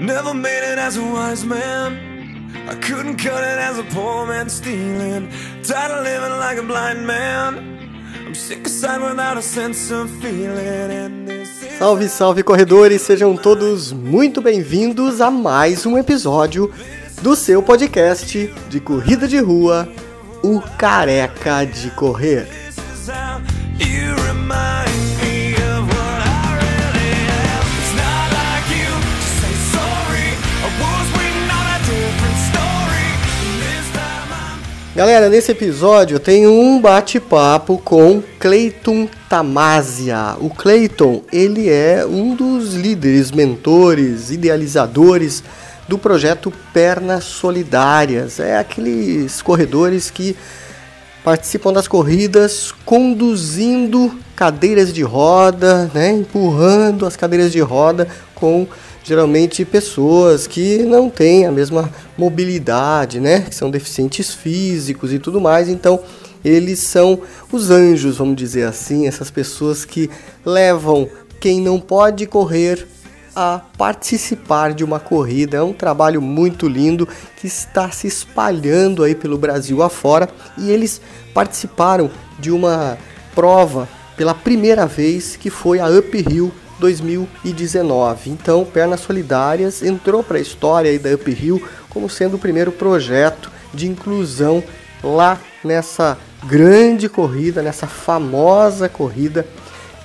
[0.00, 1.96] Never made it as a wise man.
[2.68, 5.30] I couldn't cut it as a poor man stealing.
[5.62, 7.78] Tired of living like a blind man.
[8.26, 11.44] I'm sick without a sense of feeling.
[11.78, 16.72] Salve, salve corredores, sejam todos muito bem-vindos a mais um episódio
[17.22, 19.88] do seu podcast de corrida de rua,
[20.42, 22.63] o Careca de Correr.
[34.94, 40.36] Galera, nesse episódio tenho um bate-papo com Clayton Tamazia.
[40.38, 45.42] O Clayton, ele é um dos líderes, mentores, idealizadores
[45.88, 48.38] do projeto Pernas Solidárias.
[48.38, 50.36] É aqueles corredores que
[51.24, 58.66] participam das corridas conduzindo cadeiras de roda, né, empurrando as cadeiras de roda com
[59.02, 63.42] geralmente pessoas que não têm a mesma mobilidade, né?
[63.42, 65.68] Que são deficientes físicos e tudo mais.
[65.68, 66.00] Então,
[66.44, 70.10] eles são os anjos, vamos dizer assim, essas pessoas que
[70.44, 71.08] levam
[71.40, 72.86] quem não pode correr
[73.34, 75.56] a participar de uma corrida.
[75.56, 81.00] É um trabalho muito lindo que está se espalhando aí pelo Brasil afora e eles
[81.32, 82.96] participaram de uma
[83.34, 86.52] prova pela primeira vez que foi a Uphill
[86.84, 88.28] 2019.
[88.28, 93.88] Então, Pernas Solidárias entrou para a história da Uphill como sendo o primeiro projeto de
[93.88, 94.62] inclusão
[95.02, 99.46] lá nessa grande corrida, nessa famosa corrida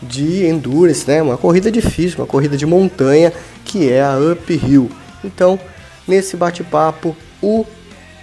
[0.01, 1.21] de endurance, né?
[1.21, 3.33] Uma corrida difícil, uma corrida de montanha
[3.65, 4.89] que é a Uphill.
[5.21, 5.59] Então,
[6.07, 7.65] nesse bate-papo, o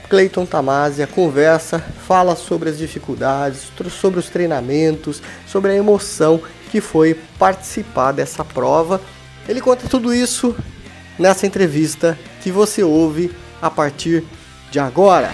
[0.08, 6.40] Clayton Tamazia conversa, fala sobre as dificuldades, sobre os treinamentos, sobre a emoção
[6.76, 9.00] que foi participar dessa prova.
[9.48, 10.54] Ele conta tudo isso
[11.18, 14.22] nessa entrevista que você ouve a partir
[14.70, 15.30] de agora.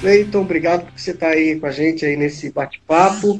[0.00, 3.38] Cleiton, obrigado por você estar aí com a gente aí nesse bate-papo.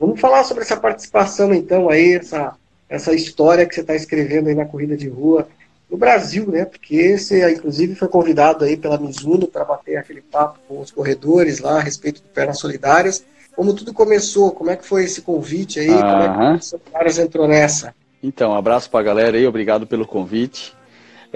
[0.00, 2.54] Vamos falar sobre essa participação então aí, essa,
[2.88, 5.46] essa história que você está escrevendo aí na corrida de rua
[5.90, 6.64] no Brasil, né?
[6.64, 11.60] Porque você, inclusive, foi convidado aí pela Mizuno para bater aquele papo com os corredores
[11.60, 13.24] lá a respeito do Pernas Solidárias.
[13.54, 14.50] Como tudo começou?
[14.50, 15.88] Como é que foi esse convite aí?
[15.88, 16.22] Como
[16.54, 17.94] é que o Caras entrou nessa?
[18.22, 20.75] Então, um abraço para a galera aí, obrigado pelo convite.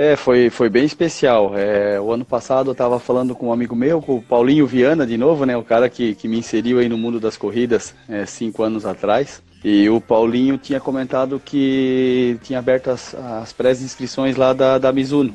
[0.01, 1.53] É, foi, foi bem especial.
[1.55, 5.07] É, o ano passado eu estava falando com um amigo meu, com o Paulinho Viana,
[5.07, 5.55] de novo, né?
[5.59, 9.43] O cara que, que me inseriu aí no mundo das corridas é, cinco anos atrás.
[9.63, 15.35] E o Paulinho tinha comentado que tinha aberto as, as pré-inscrições lá da, da Mizuno.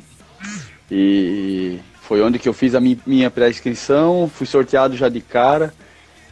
[0.89, 5.75] E foi onde que eu fiz a mi, minha pré-inscrição, fui sorteado já de cara.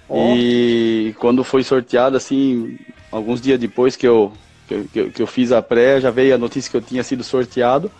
[0.09, 0.33] Oh.
[0.35, 2.79] E quando foi sorteado, assim,
[3.11, 4.33] alguns dias depois que eu,
[4.67, 7.23] que eu, que eu fiz a pré, já veio a notícia que eu tinha sido
[7.23, 7.91] sorteado.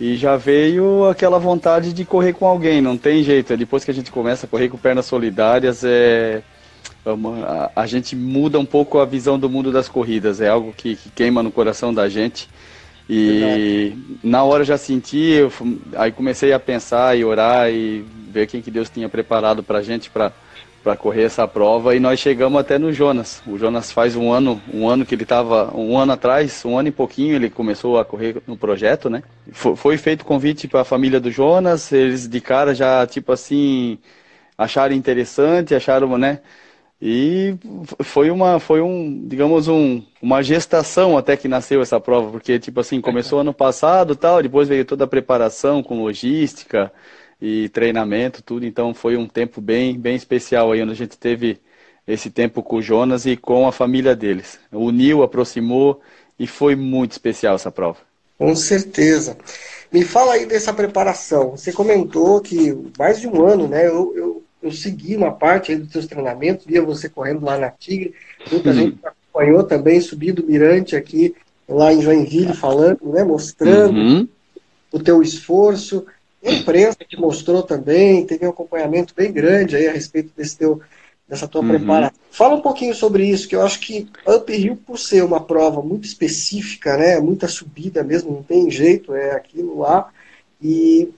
[0.00, 3.52] E já veio aquela vontade de correr com alguém, não tem jeito.
[3.52, 6.42] É depois que a gente começa a correr com pernas solidárias, é
[7.04, 10.96] a, a, gente muda um pouco a visão do mundo das corridas, é algo que,
[10.96, 12.48] que queima no coração da gente.
[13.08, 14.18] E Verdade.
[14.22, 15.52] na hora já senti, eu,
[15.96, 19.82] aí comecei a pensar e orar e ver quem que Deus tinha preparado para a
[19.82, 20.32] gente para
[20.82, 23.42] para correr essa prova e nós chegamos até no Jonas.
[23.46, 26.88] O Jonas faz um ano, um ano que ele estava, um ano atrás, um ano
[26.88, 29.22] e pouquinho ele começou a correr no projeto, né?
[29.52, 33.98] Foi, foi feito convite para a família do Jonas, eles de cara já tipo assim
[34.56, 36.40] acharam interessante, acharam, né?
[37.02, 37.54] E
[38.02, 42.78] foi uma, foi um, digamos, um, uma gestação até que nasceu essa prova, porque, tipo
[42.78, 46.92] assim, começou ano passado tal, depois veio toda a preparação com logística
[47.40, 51.58] e treinamento, tudo, então foi um tempo bem, bem especial aí, onde a gente teve
[52.06, 54.58] esse tempo com o Jonas e com a família deles.
[54.72, 56.00] Uniu, aproximou
[56.38, 57.98] e foi muito especial essa prova.
[58.38, 59.36] Com certeza.
[59.92, 61.50] Me fala aí dessa preparação.
[61.50, 63.86] Você comentou que mais de um ano, né?
[63.86, 68.14] Eu, eu eu segui uma parte dos seus treinamentos, via você correndo lá na Tigre,
[68.50, 68.74] muita uhum.
[68.74, 71.34] gente acompanhou também, subi do Mirante aqui,
[71.68, 74.28] lá em Joinville, falando, né, mostrando uhum.
[74.92, 76.04] o teu esforço.
[76.44, 80.80] A imprensa te mostrou também, teve um acompanhamento bem grande aí a respeito desse teu,
[81.28, 81.68] dessa tua uhum.
[81.68, 82.18] preparação.
[82.30, 86.06] Fala um pouquinho sobre isso, que eu acho que Uphill, por ser uma prova muito
[86.06, 90.10] específica, né, muita subida mesmo, não tem jeito, é aquilo lá,
[90.62, 91.12] e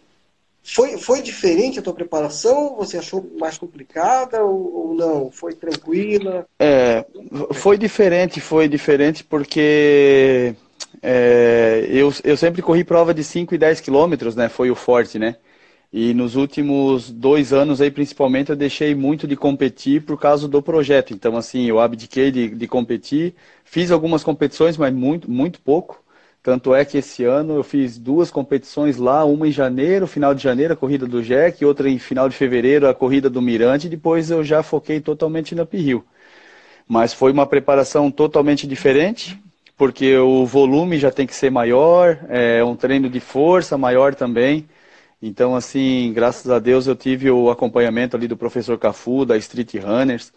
[0.64, 2.76] foi, foi diferente a tua preparação?
[2.76, 5.30] Você achou mais complicada ou, ou, não?
[5.30, 6.46] Foi tranquila?
[6.58, 7.04] É,
[7.52, 10.54] foi diferente, foi diferente porque
[11.02, 14.48] é, eu, eu sempre corri prova de 5 e 10 quilômetros, né?
[14.48, 15.36] Foi o forte, né?
[15.92, 20.62] E nos últimos dois anos aí, principalmente, eu deixei muito de competir por causa do
[20.62, 21.12] projeto.
[21.12, 23.34] Então, assim, eu abdiquei de, de competir,
[23.64, 26.02] fiz algumas competições, mas muito, muito pouco.
[26.42, 30.42] Tanto é que esse ano eu fiz duas competições lá, uma em janeiro, final de
[30.42, 33.90] janeiro, a corrida do Jack, outra em final de fevereiro, a corrida do Mirante, e
[33.90, 36.04] depois eu já foquei totalmente na Uphill.
[36.88, 39.40] Mas foi uma preparação totalmente diferente,
[39.76, 44.68] porque o volume já tem que ser maior, é um treino de força maior também.
[45.22, 49.74] Então, assim, graças a Deus eu tive o acompanhamento ali do professor Cafu, da Street
[49.76, 50.32] Runners.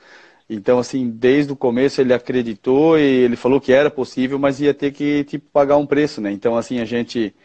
[0.49, 4.73] Então, assim, desde o começo ele acreditou e ele falou que era possível, mas ia
[4.73, 6.31] ter que, tipo, pagar um preço, né?
[6.31, 7.35] Então, assim, a gente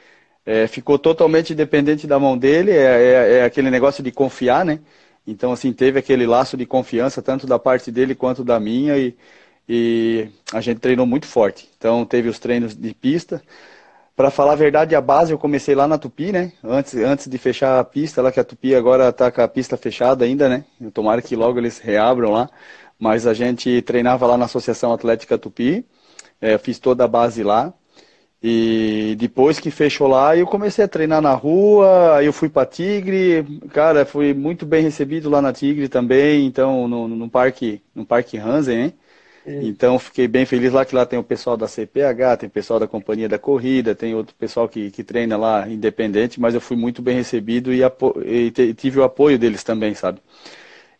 [0.44, 4.80] é, ficou totalmente dependente da mão dele, é, é, é, aquele negócio de confiar, né?
[5.26, 9.16] Então, assim, teve aquele laço de confiança, tanto da parte dele quanto da minha, e,
[9.72, 11.68] e a gente treinou muito forte.
[11.78, 13.40] Então, teve os treinos de pista.
[14.16, 16.52] Para falar a verdade, a base eu comecei lá na Tupi, né?
[16.62, 19.76] Antes, antes de fechar a pista, lá que a Tupi agora está com a pista
[19.76, 20.64] fechada ainda, né?
[20.92, 22.50] Tomara que logo eles reabram lá
[23.00, 25.86] mas a gente treinava lá na Associação Atlética Tupi,
[26.40, 27.72] é, fiz toda a base lá.
[28.42, 32.66] E depois que fechou lá, eu comecei a treinar na rua, aí eu fui para
[32.66, 38.04] Tigre, cara, fui muito bem recebido lá na Tigre também, então no, no parque, no
[38.04, 38.94] parque Hansen, hein?
[39.58, 42.80] Então fiquei bem feliz lá que lá tem o pessoal da CPH, tem o pessoal
[42.80, 46.76] da Companhia da Corrida, tem outro pessoal que, que treina lá independente, mas eu fui
[46.76, 47.80] muito bem recebido e,
[48.24, 50.20] e tive o apoio deles também, sabe?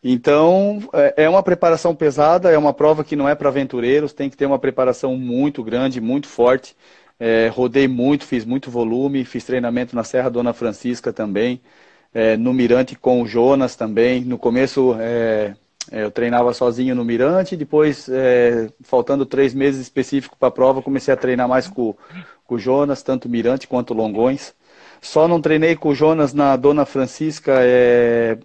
[0.03, 4.31] Então, é, é uma preparação pesada, é uma prova que não é para aventureiros, tem
[4.31, 6.77] que ter uma preparação muito grande, muito forte.
[7.19, 11.61] É, rodei muito, fiz muito volume, fiz treinamento na Serra Dona Francisca também,
[12.15, 14.25] é, no Mirante com o Jonas também.
[14.25, 15.57] No começo é, é
[15.91, 21.13] eu treinava sozinho no Mirante, depois, é, faltando três meses específico para a prova, comecei
[21.13, 21.95] a treinar mais com,
[22.47, 24.55] com o Jonas, tanto Mirante quanto Longões.
[25.01, 28.37] Só não treinei com o Jonas na Dona Francisca é,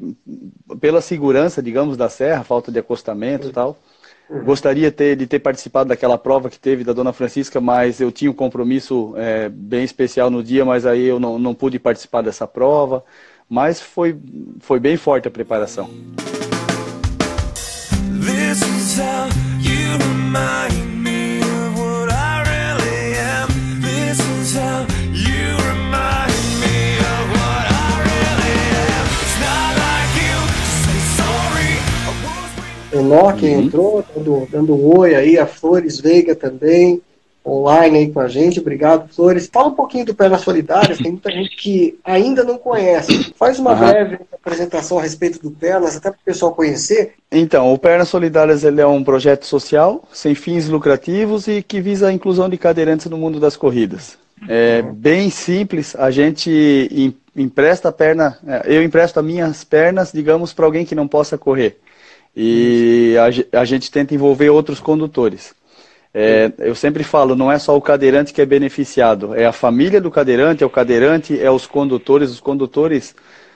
[0.80, 3.78] pela segurança, digamos, da serra, falta de acostamento e tal.
[4.44, 8.32] Gostaria ter, de ter participado daquela prova que teve da Dona Francisca, mas eu tinha
[8.32, 12.48] um compromisso é, bem especial no dia, mas aí eu não, não pude participar dessa
[12.48, 13.04] prova.
[13.48, 14.18] Mas foi,
[14.62, 15.88] foi bem forte a preparação.
[33.06, 33.62] Enoque uhum.
[33.62, 37.02] entrou, dando, dando um oi aí, a Flores Veiga também,
[37.46, 38.60] online aí com a gente.
[38.60, 39.50] Obrigado, Flores.
[39.52, 43.34] Fala um pouquinho do Pernas Solidárias, tem muita gente que ainda não conhece.
[43.38, 43.80] Faz uma uhum.
[43.80, 47.14] breve apresentação a respeito do Pernas, até para o pessoal conhecer.
[47.32, 52.08] Então, o Pernas Solidárias ele é um projeto social, sem fins lucrativos e que visa
[52.08, 54.18] a inclusão de cadeirantes no mundo das corridas.
[54.48, 60.54] É bem simples, a gente empresta a perna, é, eu empresto as minhas pernas, digamos,
[60.54, 61.80] para alguém que não possa correr
[62.36, 65.56] e a, a gente tenta envolver outros condutores.
[66.18, 70.00] É, eu sempre falo, não é só o cadeirante que é beneficiado, é a família
[70.00, 72.32] do cadeirante, é o cadeirante, é os condutores.
[72.32, 73.14] Os condutores,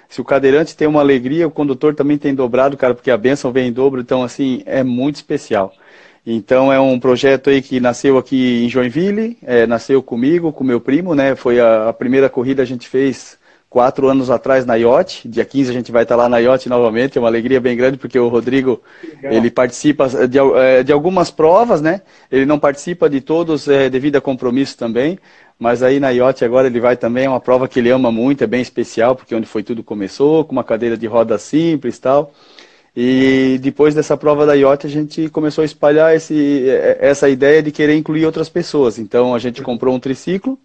[0.10, 3.50] se o cadeirante tem uma alegria, o condutor também tem dobrado, cara, porque a bênção
[3.54, 5.74] vem em dobro, então assim, é muito especial.
[6.28, 10.82] Então é um projeto aí que nasceu aqui em Joinville, é, nasceu comigo, com meu
[10.82, 11.36] primo, né?
[11.36, 13.40] Foi a, a primeira corrida a gente fez
[13.70, 15.28] quatro anos atrás na IOT.
[15.28, 17.18] Dia 15 a gente vai estar lá na IOT novamente.
[17.18, 18.82] É uma alegria bem grande porque o Rodrigo
[19.22, 22.02] ele participa de, é, de, algumas provas, né?
[22.32, 25.20] Ele não participa de todos é, devido a compromisso também.
[25.60, 28.44] Mas aí na IOT agora ele vai também, é uma prova que ele ama muito,
[28.44, 31.98] é bem especial, porque é onde foi tudo começou, com uma cadeira de roda simples
[31.98, 32.34] e tal.
[32.96, 36.66] E depois dessa prova da IOT a gente começou a espalhar esse,
[37.00, 38.98] essa ideia de querer incluir outras pessoas.
[38.98, 40.58] Então a gente comprou um triciclo,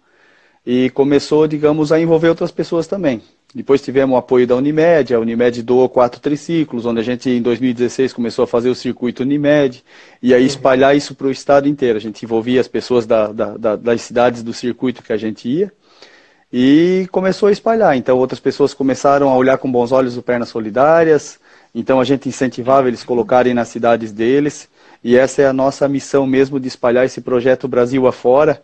[0.65, 3.21] e começou, digamos, a envolver outras pessoas também.
[3.53, 7.41] Depois tivemos o apoio da Unimed, a Unimed doou quatro triciclos, onde a gente em
[7.41, 9.83] 2016 começou a fazer o circuito Unimed,
[10.21, 11.97] e aí espalhar isso para o estado inteiro.
[11.97, 15.47] A gente envolvia as pessoas da, da, da, das cidades do circuito que a gente
[15.47, 15.71] ia,
[16.51, 17.95] e começou a espalhar.
[17.95, 21.39] Então outras pessoas começaram a olhar com bons olhos o Pernas Solidárias,
[21.73, 24.67] então a gente incentivava eles colocarem nas cidades deles,
[25.03, 28.61] e essa é a nossa missão mesmo de espalhar esse projeto Brasil afora,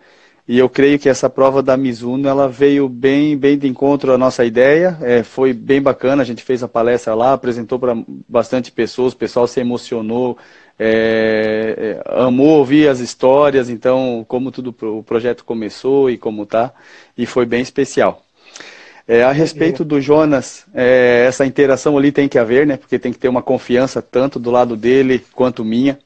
[0.48, 4.17] e eu creio que essa prova da Mizuno ela veio bem, bem de encontro à
[4.17, 4.98] nossa ideia.
[5.01, 6.24] É, foi bem bacana.
[6.24, 7.95] A gente fez a palestra lá, apresentou para
[8.27, 9.13] bastante pessoas.
[9.13, 10.38] O pessoal se emocionou,
[10.79, 13.69] é, é, amou ouvir as histórias.
[13.69, 16.74] Então, como tudo o projeto começou e como tá,
[17.17, 18.24] e foi bem especial.
[19.07, 22.77] É, a respeito do Jonas, é, essa interação ali tem que haver, né?
[22.77, 26.00] Porque tem que ter uma confiança tanto do lado dele quanto minha.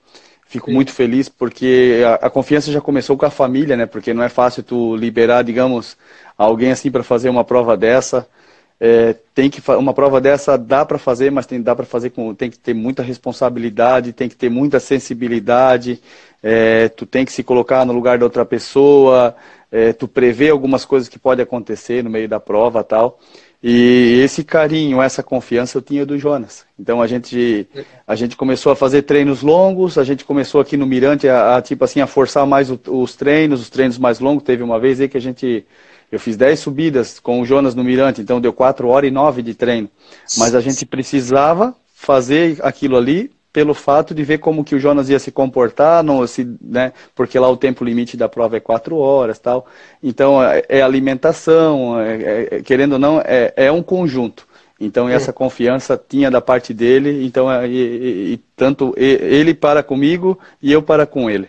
[0.55, 0.73] Fico Sim.
[0.73, 3.85] muito feliz porque a, a, confiança já começou com a família, né?
[3.85, 5.97] Porque não é fácil tu liberar, digamos,
[6.37, 8.25] alguém assim para fazer uma prova dessa.
[8.79, 12.33] é, tem que uma prova dessa dá para fazer, mas tem dá para fazer com
[12.33, 16.01] tem que ter muita responsabilidade, tem que ter muita sensibilidade,
[16.41, 19.35] é, tu tem que se colocar no lugar da outra pessoa,
[19.69, 23.19] é, tu prevê algumas coisas que podem acontecer no meio da prova tal.
[23.67, 26.63] E esse carinho, essa confiança eu tinha do Jonas.
[26.77, 27.67] Então a gente,
[28.05, 31.61] a gente começou a fazer treinos longos, a gente começou aqui no Mirante a, a
[31.63, 34.43] tipo assim, a forçar mais o, os treinos, os treinos mais longos.
[34.43, 35.65] Teve uma vez aí que a gente
[36.11, 39.41] eu fiz 10 subidas com o Jonas no Mirante, então deu 4 horas e 9
[39.41, 39.89] de treino.
[40.37, 45.07] Mas a gente precisava fazer aquilo ali pelo fato de ver como que o Jonas
[45.07, 48.97] ia se comportar, não, se, né, porque lá o tempo limite da prova é 4
[48.97, 49.65] horas tal.
[50.03, 54.45] Então é, é alimentação, é, é, querendo ou não, é, é um conjunto.
[54.77, 59.81] Então essa confiança tinha da parte dele, então é, e, e, e tanto ele para
[59.81, 61.47] comigo e eu para com ele.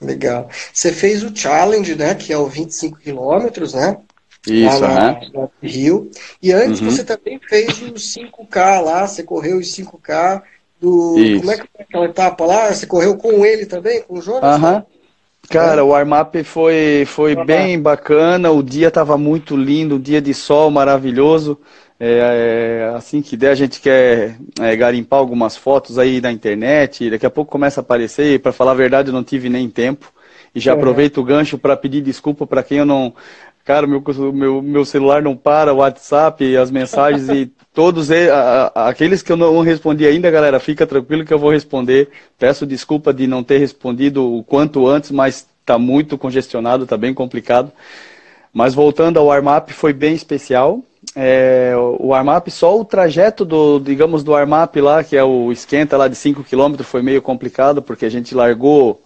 [0.00, 0.48] Legal.
[0.74, 2.16] Você fez o challenge, né?
[2.16, 3.96] Que é o 25 quilômetros, né?
[4.44, 6.10] Isso, lá no, Rio.
[6.42, 6.90] E antes uhum.
[6.90, 10.42] você também fez os 5K lá, você correu os 5K
[10.82, 11.18] do.
[11.18, 11.40] Isso.
[11.40, 12.72] Como é que foi aquela etapa lá?
[12.72, 14.60] Você correu com ele também, com o Jonas?
[14.60, 14.84] Né?
[15.48, 20.32] Cara, o warm-up foi, foi bem bacana, o dia estava muito lindo, um dia de
[20.32, 21.58] sol maravilhoso.
[22.00, 27.10] É, é, assim que der, a gente quer é, garimpar algumas fotos aí na internet.
[27.10, 28.40] Daqui a pouco começa a aparecer.
[28.40, 30.12] Para falar a verdade, eu não tive nem tempo.
[30.54, 30.74] E já é.
[30.74, 33.14] aproveito o gancho para pedir desculpa para quem eu não.
[33.64, 34.02] Cara, meu,
[34.32, 38.32] meu, meu celular não para, o WhatsApp, as mensagens e todos eles,
[38.74, 42.10] aqueles que eu não respondi ainda, galera, fica tranquilo que eu vou responder.
[42.38, 47.14] Peço desculpa de não ter respondido o quanto antes, mas está muito congestionado, está bem
[47.14, 47.70] complicado.
[48.52, 50.82] Mas voltando ao warm-up, foi bem especial
[51.14, 55.96] é, o warm-up, só o trajeto do, digamos, do warm-up lá, que é o esquenta
[55.96, 59.02] lá de 5 km, foi meio complicado, porque a gente largou,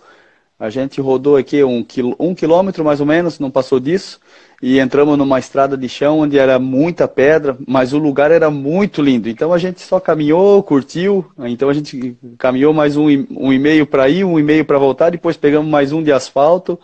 [0.59, 1.85] a gente rodou aqui um,
[2.19, 4.21] um quilômetro mais ou menos, não passou disso,
[4.63, 9.03] e entramos numa estrada de chão onde era muita pedra, mas o lugar era muito
[9.03, 9.29] lindo.
[9.29, 13.87] Então a gente só caminhou, curtiu, então a gente caminhou mais um, um e meio
[13.87, 16.79] para ir, um e meio para voltar, depois pegamos mais um de asfalto,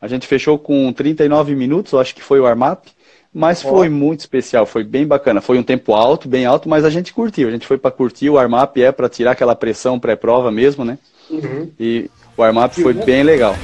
[0.00, 2.90] a gente fechou com 39 minutos, eu acho que foi o warm-up.
[3.34, 5.40] Mas foi muito especial, foi bem bacana.
[5.40, 7.48] Foi um tempo alto, bem alto, mas a gente curtiu.
[7.48, 8.28] A gente foi para curtir.
[8.28, 10.98] O warm-up é para tirar aquela pressão pré-prova mesmo, né?
[11.30, 11.70] Uhum.
[11.80, 13.56] E o warm-up foi bem legal.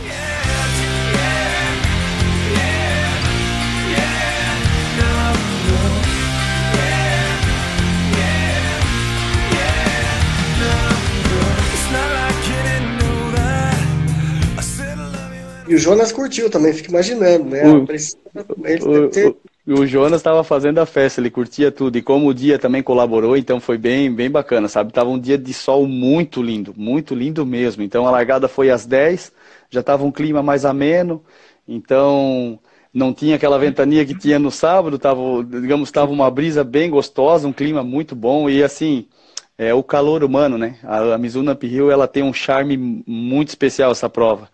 [15.68, 17.62] E o Jonas curtiu também, fico imaginando, né?
[17.68, 17.82] O,
[18.90, 19.36] o, ter...
[19.66, 21.98] o, o Jonas estava fazendo a festa, ele curtia tudo.
[21.98, 24.92] E como o dia também colaborou, então foi bem, bem bacana, sabe?
[24.92, 27.82] Tava um dia de sol muito lindo, muito lindo mesmo.
[27.82, 29.30] Então a largada foi às 10,
[29.70, 31.22] já estava um clima mais ameno,
[31.66, 32.58] então
[32.92, 37.46] não tinha aquela ventania que tinha no sábado, tava, digamos, estava uma brisa bem gostosa,
[37.46, 39.06] um clima muito bom e assim,
[39.58, 40.76] é o calor humano, né?
[40.82, 44.48] A, a Mizuno Uphill, ela tem um charme muito especial essa prova.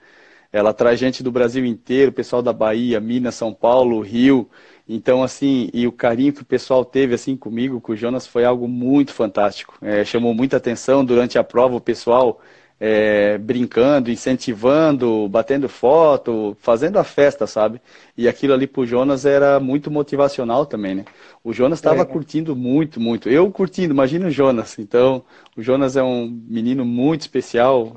[0.55, 4.49] Ela traz gente do Brasil inteiro, pessoal da Bahia, Minas, São Paulo, Rio.
[4.89, 8.45] Então, assim, e o carinho que o pessoal teve, assim, comigo, com o Jonas, foi
[8.45, 9.77] algo muito fantástico.
[9.83, 12.41] É, chamou muita atenção durante a prova, o pessoal
[12.79, 17.81] é, brincando, incentivando, batendo foto, fazendo a festa, sabe?
[18.17, 21.05] E aquilo ali pro Jonas era muito motivacional também, né?
[21.43, 22.05] O Jonas estava é.
[22.05, 23.29] curtindo muito, muito.
[23.29, 24.79] Eu curtindo, imagina o Jonas.
[24.79, 25.25] Então,
[25.57, 27.97] o Jonas é um menino muito especial,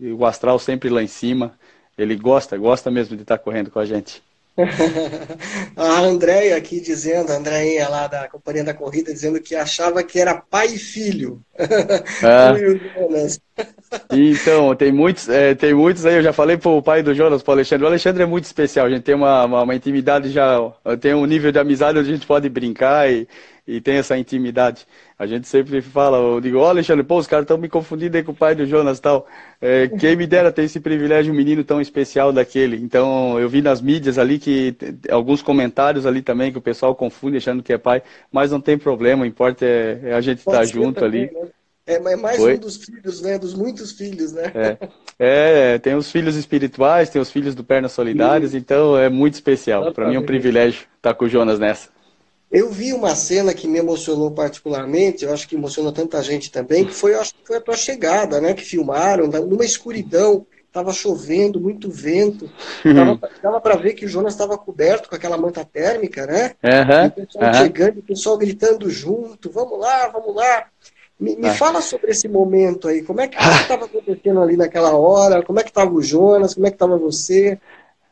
[0.00, 1.52] o astral sempre lá em cima.
[1.96, 4.22] Ele gosta, gosta mesmo de estar correndo com a gente.
[5.76, 10.18] a Andréia aqui dizendo, a Andréia lá da Companhia da Corrida, dizendo que achava que
[10.18, 11.42] era pai e filho.
[12.22, 12.54] Ah.
[14.10, 17.52] então, tem muitos, é, tem muitos aí, eu já falei pro pai do Jonas, pro
[17.52, 17.84] Alexandre.
[17.84, 20.58] O Alexandre é muito especial, a gente tem uma, uma, uma intimidade já,
[21.00, 23.28] tem um nível de amizade onde a gente pode brincar e,
[23.66, 24.86] e tem essa intimidade.
[25.18, 28.16] A gente sempre fala, eu digo, ó oh, Alexandre, pô, os caras estão me confundindo
[28.16, 29.26] aí com o pai do Jonas e tal.
[29.60, 32.76] É, quem me dera ter esse privilégio, um menino tão especial daquele.
[32.76, 34.76] Então, eu vi nas mídias ali que
[35.10, 38.78] alguns comentários ali também que o pessoal confunde achando que é pai, mas não tem
[38.78, 41.34] problema, o importa é, é a gente estar tá junto também, ali.
[41.34, 41.48] Né?
[41.86, 42.54] É, é mais Oi?
[42.54, 43.38] um dos filhos, né?
[43.38, 44.52] Dos muitos filhos, né?
[44.54, 44.88] É.
[45.74, 49.92] é, tem os filhos espirituais, tem os filhos do Pernas Solidárias, então é muito especial.
[49.92, 51.95] Para mim é um privilégio estar com o Jonas nessa.
[52.50, 56.84] Eu vi uma cena que me emocionou particularmente, eu acho que emocionou tanta gente também,
[56.84, 58.54] que foi, acho que foi a tua chegada, né?
[58.54, 62.50] Que filmaram, numa escuridão, estava chovendo, muito vento,
[63.42, 66.52] dava para ver que o Jonas estava coberto com aquela manta térmica, né?
[66.62, 67.54] Uhum, o pessoal uhum.
[67.54, 70.66] chegando, o pessoal gritando junto, vamos lá, vamos lá.
[71.18, 71.54] Me, me ah.
[71.54, 75.62] fala sobre esse momento aí, como é que estava acontecendo ali naquela hora, como é
[75.62, 77.58] que estava o Jonas, como é que estava você?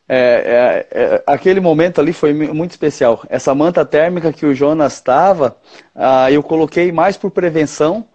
[0.06, 3.22] É, é, é, aquele momento ali foi muito especial.
[3.28, 5.56] Essa manta térmica que o Jonas estava,
[5.94, 8.06] ah, eu coloquei mais por prevenção,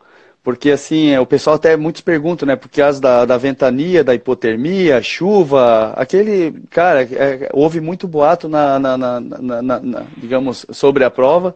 [0.44, 2.56] porque assim, o pessoal até muitos perguntam, né?
[2.56, 8.80] Por causa da, da ventania, da hipotermia, chuva, aquele, cara, é, houve muito boato na,
[8.80, 11.56] na, na, na, digamos, sobre a prova,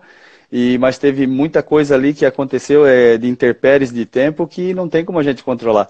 [0.52, 4.90] e mas teve muita coisa ali que aconteceu é, de interpéries de tempo que não
[4.90, 5.90] tem como a gente controlar.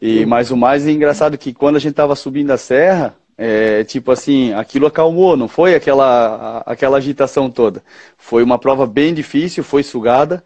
[0.00, 3.84] E, mas o mais engraçado é que quando a gente estava subindo a serra, é,
[3.84, 7.82] tipo assim, aquilo acalmou, não foi aquela, aquela agitação toda.
[8.18, 10.44] Foi uma prova bem difícil, foi sugada,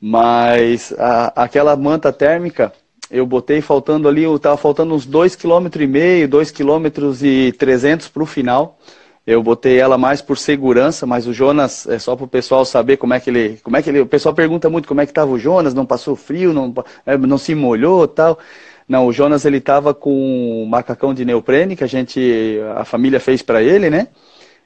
[0.00, 2.72] mas a, aquela manta térmica,
[3.10, 6.86] eu botei faltando ali, estava faltando uns 2,5 km, 2 km
[7.20, 8.78] e 300 para o final.
[9.26, 12.96] Eu botei ela mais por segurança, mas o Jonas, é só para o pessoal saber
[12.96, 13.58] como é que ele.
[13.60, 13.98] Como é que ele.
[14.00, 16.72] O pessoal pergunta muito como é que estava o Jonas, não passou frio, não,
[17.04, 18.38] é, não se molhou tal.
[18.88, 23.18] Não, o Jonas ele estava com um macacão de neoprene que a gente, a família
[23.18, 24.08] fez para ele, né?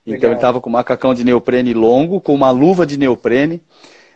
[0.07, 0.31] Então Legal.
[0.31, 3.63] ele estava com um macacão de neoprene longo, com uma luva de neoprene.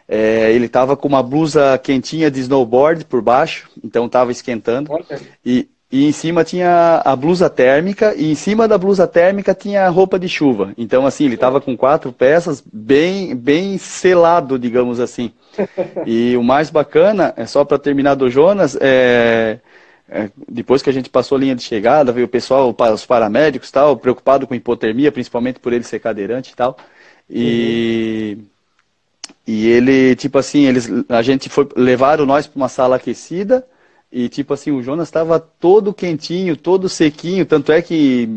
[0.07, 4.91] É, ele estava com uma blusa quentinha de snowboard por baixo, então estava esquentando.
[5.45, 9.87] E, e em cima tinha a blusa térmica, e em cima da blusa térmica tinha
[9.87, 10.73] a roupa de chuva.
[10.77, 15.31] Então, assim, ele estava com quatro peças, bem, bem selado, digamos assim.
[16.05, 19.61] E o mais bacana, é só para terminar do Jonas, é,
[20.09, 23.71] é, depois que a gente passou a linha de chegada, veio o pessoal, os paramédicos
[23.71, 26.77] tal, preocupado com hipotermia, principalmente por ele ser cadeirante e tal.
[27.29, 28.45] E, uhum.
[29.47, 33.67] e ele, tipo assim, eles, a gente foi, levaram nós para uma sala aquecida
[34.13, 38.29] e, tipo assim, o Jonas estava todo quentinho, todo sequinho, tanto é que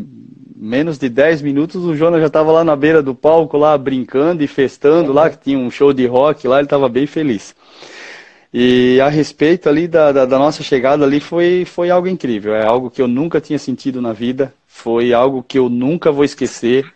[0.56, 4.42] menos de 10 minutos o Jonas já estava lá na beira do palco, lá brincando
[4.42, 5.14] e festando, uhum.
[5.14, 7.54] lá que tinha um show de rock lá, ele estava bem feliz.
[8.52, 12.54] E a respeito ali da, da, da, nossa chegada ali foi, foi algo incrível.
[12.54, 14.52] É algo que eu nunca tinha sentido na vida.
[14.66, 16.90] Foi algo que eu nunca vou esquecer.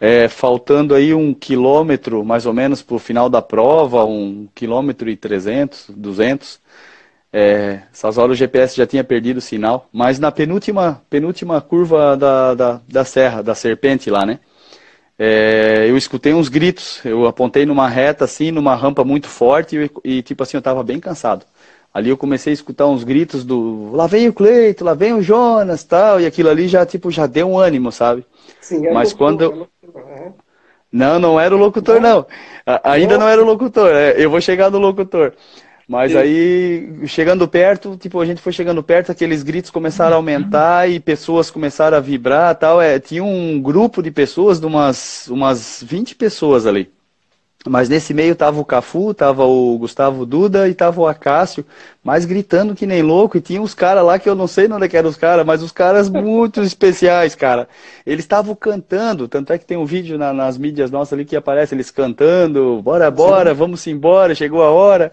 [0.00, 5.10] É, faltando aí um quilômetro, mais ou menos, para o final da prova, um quilômetro
[5.10, 6.60] e trezentos, duzentos.
[7.32, 9.88] É, essas horas o GPS já tinha perdido o sinal.
[9.92, 14.38] Mas na penúltima, penúltima curva da, da, da serra, da serpente lá, né?
[15.18, 17.04] É, eu escutei uns gritos.
[17.04, 20.82] Eu apontei numa reta, assim, numa rampa muito forte e, e, tipo assim, eu estava
[20.82, 21.44] bem cansado.
[21.92, 25.22] Ali eu comecei a escutar uns gritos do lá vem o Cleito, lá vem o
[25.22, 28.24] Jonas, tal, e aquilo ali já, tipo, já deu um ânimo, sabe?
[28.60, 29.68] Sim, Mas quando eu...
[29.94, 30.32] Né?
[30.92, 32.26] Não, não era o locutor, não.
[32.66, 32.80] não.
[32.84, 33.90] Ainda não era o locutor.
[33.90, 35.34] É, eu vou chegar no locutor.
[35.88, 36.18] Mas Sim.
[36.18, 41.00] aí, chegando perto, tipo, a gente foi chegando perto, aqueles gritos começaram a aumentar e
[41.00, 42.78] pessoas começaram a vibrar tal.
[42.78, 46.90] É, tinha um grupo de pessoas, de umas, umas 20 pessoas ali.
[47.66, 51.64] Mas nesse meio tava o Cafu, tava o Gustavo Duda e tava o Acácio,
[52.04, 53.38] mas gritando que nem louco.
[53.38, 55.44] E tinha uns caras lá que eu não sei onde é que eram os caras,
[55.44, 57.66] mas os caras muito especiais, cara.
[58.06, 61.34] Eles estavam cantando, tanto é que tem um vídeo na, nas mídias nossas ali que
[61.34, 65.10] aparece eles cantando, bora, bora, vamos embora, chegou a hora.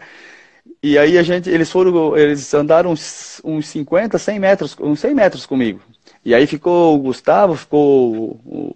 [0.81, 5.15] E aí a gente, eles foram, eles andaram uns, uns 50, 100 metros, uns 100
[5.15, 5.79] metros comigo.
[6.23, 8.75] E aí ficou o Gustavo, ficou o,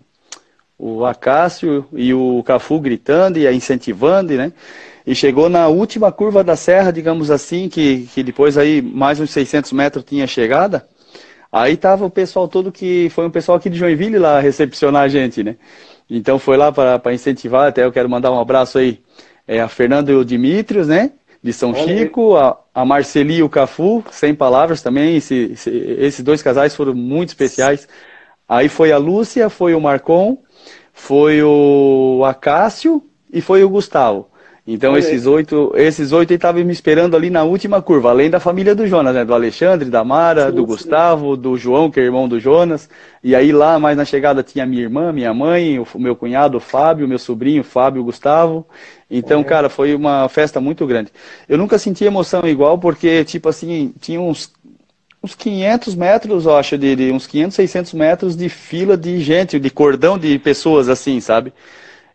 [0.78, 4.52] o Acácio e o Cafu gritando e incentivando, né?
[5.06, 9.32] E chegou na última curva da serra, digamos assim, que, que depois aí mais uns
[9.32, 10.88] 600 metros tinha chegada.
[11.52, 15.08] Aí tava o pessoal todo que foi um pessoal aqui de Joinville lá recepcionar a
[15.08, 15.56] gente, né?
[16.10, 19.00] Então foi lá para incentivar, até eu quero mandar um abraço aí
[19.48, 21.12] é, a Fernando e o Dimitrios, né?
[21.42, 25.16] De São Olha Chico, a, a Marceli e o Cafu, sem palavras também.
[25.18, 27.88] Esse, esse, esses dois casais foram muito especiais.
[28.48, 30.38] Aí foi a Lúcia, foi o Marcon,
[30.92, 34.28] foi o Acácio e foi o Gustavo.
[34.72, 38.40] Então Olha esses oito, esses oito estavam me esperando ali na última curva, além da
[38.40, 39.26] família do Jonas, né?
[39.26, 40.68] Do Alexandre, da Mara, sim, do sim.
[40.68, 42.88] Gustavo, do João, que é irmão do Jonas.
[43.24, 46.60] E aí lá, mais na chegada, tinha minha irmã, minha mãe, o meu cunhado, o
[46.60, 48.64] Fábio, meu sobrinho, Fábio, Gustavo.
[49.10, 49.44] Então, é.
[49.44, 51.12] cara, foi uma festa muito grande.
[51.48, 54.52] Eu nunca senti emoção igual, porque, tipo assim, tinha uns,
[55.24, 59.60] uns 500 metros, eu acho, de, de uns 500, 600 metros de fila de gente,
[59.60, 61.52] de cordão de pessoas, assim, sabe?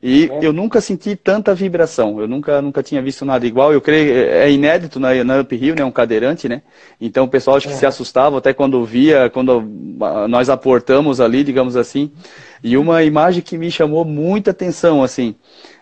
[0.06, 0.46] E é.
[0.46, 3.72] eu nunca senti tanta vibração, eu nunca, nunca tinha visto nada igual.
[3.72, 6.60] Eu creio, é inédito na, na Up Hill, né, um cadeirante, né?
[7.00, 7.76] Então o pessoal acho que é.
[7.76, 9.64] se assustava até quando via, quando
[10.28, 12.12] nós aportamos ali, digamos assim.
[12.62, 15.34] E uma imagem que me chamou muita atenção, assim,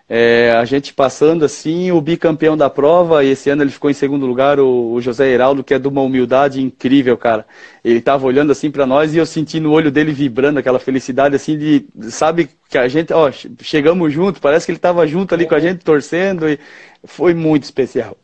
[0.08, 3.94] é, a gente passando assim, o bicampeão da prova, e esse ano ele ficou em
[3.94, 7.46] segundo lugar, o, o José Heraldo, que é de uma humildade incrível, cara.
[7.84, 11.34] Ele estava olhando assim para nós e eu senti no olho dele vibrando aquela felicidade
[11.34, 15.46] assim de, sabe, que a gente, ó, chegamos junto, parece que ele estava junto ali
[15.46, 15.62] com a uhum.
[15.62, 16.58] gente torcendo e
[17.04, 18.16] foi muito especial.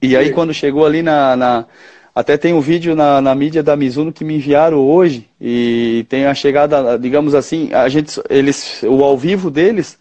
[0.00, 1.66] E aí quando chegou ali na, na
[2.14, 6.26] até tem um vídeo na, na mídia da Mizuno que me enviaram hoje e tem
[6.26, 9.98] a chegada, digamos assim, a gente, eles, o ao vivo deles,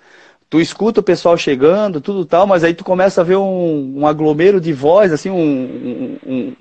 [0.51, 4.05] tu escuta o pessoal chegando, tudo tal, mas aí tu começa a ver um, um
[4.05, 6.55] aglomero de voz, assim, um, um,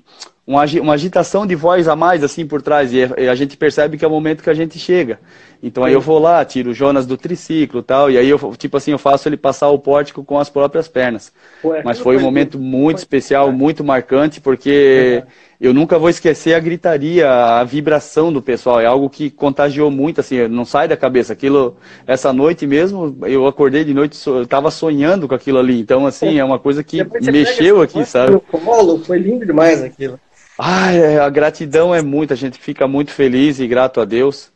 [0.47, 4.07] uma, agitação de voz a mais, assim, por trás, e a gente percebe que é
[4.07, 5.19] o momento que a gente chega.
[5.63, 8.77] Então aí eu vou lá, tiro o Jonas do triciclo tal, e aí eu, tipo
[8.77, 11.31] assim, eu faço ele passar o pórtico com as próprias pernas.
[11.63, 15.23] Ué, Mas foi um momento muito especial, muito marcante, porque
[15.61, 18.79] eu nunca vou esquecer a gritaria, a vibração do pessoal.
[18.81, 21.33] É algo que contagiou muito, assim, não sai da cabeça.
[21.33, 25.79] Aquilo, essa noite mesmo, eu acordei de noite, eu tava sonhando com aquilo ali.
[25.79, 28.39] Então, assim, é uma coisa que mexeu aqui, sabe?
[28.39, 30.19] Colo, foi lindo demais aquilo.
[30.57, 34.51] Ah, é, a gratidão é muito, a gente fica muito feliz e grato a Deus.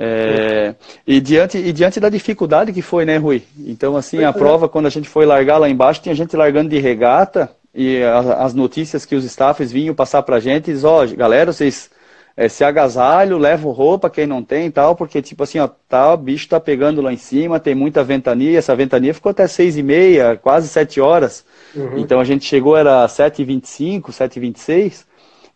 [0.00, 3.42] É, e, diante, e diante da dificuldade que foi, né, Rui?
[3.58, 6.78] Então, assim, a prova, quando a gente foi largar lá embaixo, tinha gente largando de
[6.78, 8.00] regata e
[8.38, 11.90] as notícias que os staffs vinham passar pra gente, diz, ó, oh, galera, vocês
[12.36, 16.14] é, se agasalham, levam roupa, quem não tem e tal, porque, tipo assim, ó, tá,
[16.14, 19.76] o bicho tá pegando lá em cima, tem muita ventania, essa ventania ficou até seis
[19.76, 21.44] e meia, quase sete horas.
[21.74, 21.98] Uhum.
[21.98, 25.07] Então a gente chegou, era sete e vinte e cinco, sete e vinte e seis,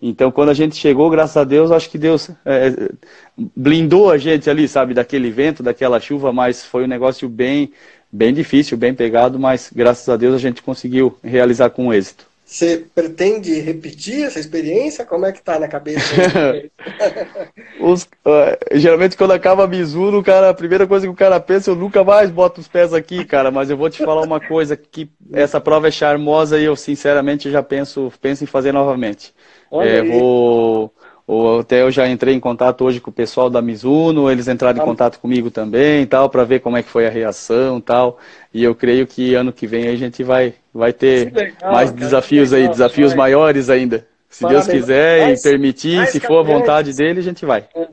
[0.04, 2.90] então, quando a gente chegou, graças a Deus, acho que Deus é,
[3.36, 7.72] blindou a gente ali, sabe, daquele vento, daquela chuva, mas foi um negócio bem,
[8.10, 12.26] bem difícil, bem pegado, mas graças a Deus a gente conseguiu realizar com êxito.
[12.44, 15.06] Você pretende repetir essa experiência?
[15.06, 16.02] Como é que tá na cabeça?
[17.80, 21.70] os, uh, geralmente quando acaba a Mizuno, cara, a primeira coisa que o cara pensa,
[21.70, 23.50] eu nunca mais boto os pés aqui, cara.
[23.50, 27.50] Mas eu vou te falar uma coisa que essa prova é charmosa e eu sinceramente
[27.50, 29.32] já penso, penso em fazer novamente.
[29.80, 30.92] É, vou,
[31.26, 34.78] vou, até eu já entrei em contato hoje com o pessoal da Mizuno, eles entraram
[34.78, 34.84] em ah.
[34.84, 38.18] contato comigo também, tal, para ver como é que foi a reação, tal.
[38.52, 42.00] E eu creio que ano que vem a gente vai, vai ter legal, mais cara,
[42.00, 43.18] desafios aí, desafios vai.
[43.18, 44.06] maiores ainda.
[44.28, 44.66] Se Parabéns.
[44.66, 47.66] Deus quiser mais, e permitir, se for a vontade dele, a gente vai.
[47.74, 47.88] É.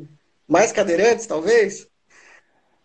[0.47, 1.87] Mais cadeirantes, talvez?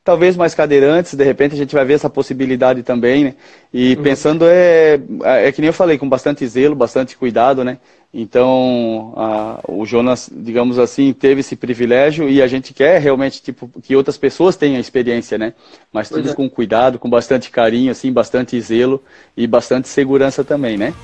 [0.05, 3.35] Talvez mais cadeirantes, de repente a gente vai ver essa possibilidade também, né?
[3.73, 4.03] E uhum.
[4.03, 7.79] pensando é, é que nem eu falei, com bastante zelo, bastante cuidado, né?
[8.13, 13.69] Então, a, o Jonas, digamos assim, teve esse privilégio e a gente quer realmente tipo,
[13.83, 15.55] que outras pessoas tenham experiência, né?
[15.91, 16.35] Mas tudo é.
[16.35, 19.03] com cuidado, com bastante carinho, assim, bastante zelo
[19.37, 20.95] e bastante segurança também, né?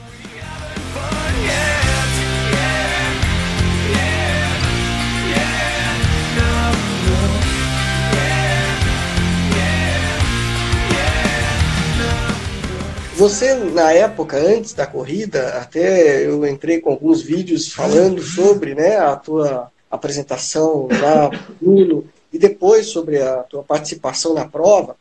[13.20, 18.96] Você, na época, antes da corrida, até eu entrei com alguns vídeos falando sobre né,
[18.96, 21.28] a tua apresentação lá
[21.61, 22.02] no
[22.33, 24.96] e depois sobre a tua participação na prova,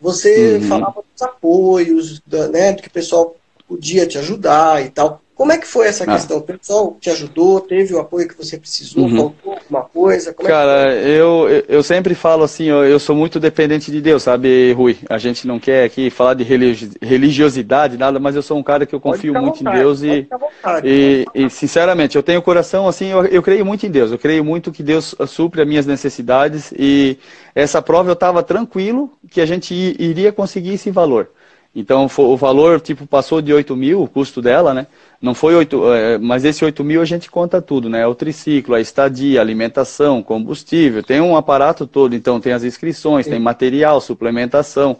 [0.00, 0.68] você uhum.
[0.68, 3.34] falava dos apoios, da, né, do que o pessoal
[3.66, 5.20] podia te ajudar e tal.
[5.34, 6.14] Como é que foi essa ah.
[6.14, 6.36] questão?
[6.38, 7.60] O pessoal te ajudou?
[7.60, 9.04] Teve o apoio que você precisou?
[9.04, 9.16] Uhum.
[9.16, 10.32] Faltou alguma coisa?
[10.32, 14.22] Como Cara, é eu, eu sempre falo assim, eu, eu sou muito dependente de Deus,
[14.22, 14.96] sabe, Rui?
[15.10, 18.94] A gente não quer aqui falar de religiosidade, nada, mas eu sou um cara que
[18.94, 23.06] eu confio muito vontade, em Deus e, vontade, e, e, sinceramente, eu tenho coração assim,
[23.06, 26.72] eu, eu creio muito em Deus, eu creio muito que Deus supre as minhas necessidades
[26.78, 27.18] e
[27.54, 31.28] essa prova eu estava tranquilo que a gente iria conseguir esse valor.
[31.74, 34.86] Então o valor tipo passou de 8 mil, o custo dela, né?
[35.20, 38.06] Não foi 8, é, mas esse 8 mil a gente conta tudo, né?
[38.06, 43.32] O triciclo, a estadia, alimentação, combustível, tem um aparato todo, então tem as inscrições, Sim.
[43.32, 44.98] tem material, suplementação.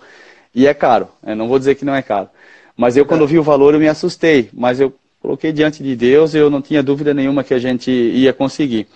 [0.54, 1.34] E é caro, né?
[1.34, 2.28] não vou dizer que não é caro.
[2.76, 4.50] Mas eu, quando vi o valor, eu me assustei.
[4.52, 7.90] Mas eu coloquei diante de Deus e eu não tinha dúvida nenhuma que a gente
[7.90, 8.86] ia conseguir.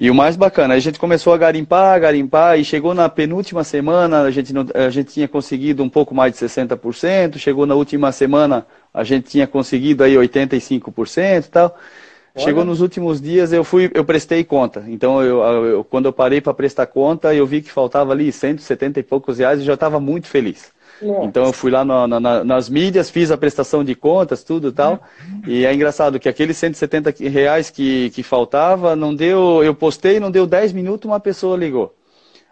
[0.00, 4.22] E o mais bacana, a gente começou a garimpar, garimpar, e chegou na penúltima semana,
[4.22, 8.12] a gente, não, a gente tinha conseguido um pouco mais de 60%, chegou na última
[8.12, 11.76] semana, a gente tinha conseguido aí 85% e tal.
[12.34, 12.44] Olha.
[12.44, 14.84] Chegou nos últimos dias, eu fui, eu prestei conta.
[14.86, 19.00] Então, eu, eu quando eu parei para prestar conta, eu vi que faltava ali 170
[19.00, 20.72] e poucos reais e já estava muito feliz.
[21.00, 21.24] Nossa.
[21.24, 24.72] Então eu fui lá na, na, nas mídias, fiz a prestação de contas, tudo e
[24.72, 25.00] tal.
[25.46, 29.62] E é engraçado que aqueles 170 reais que, que faltava, não deu.
[29.62, 31.94] Eu postei, não deu 10 minutos, uma pessoa ligou.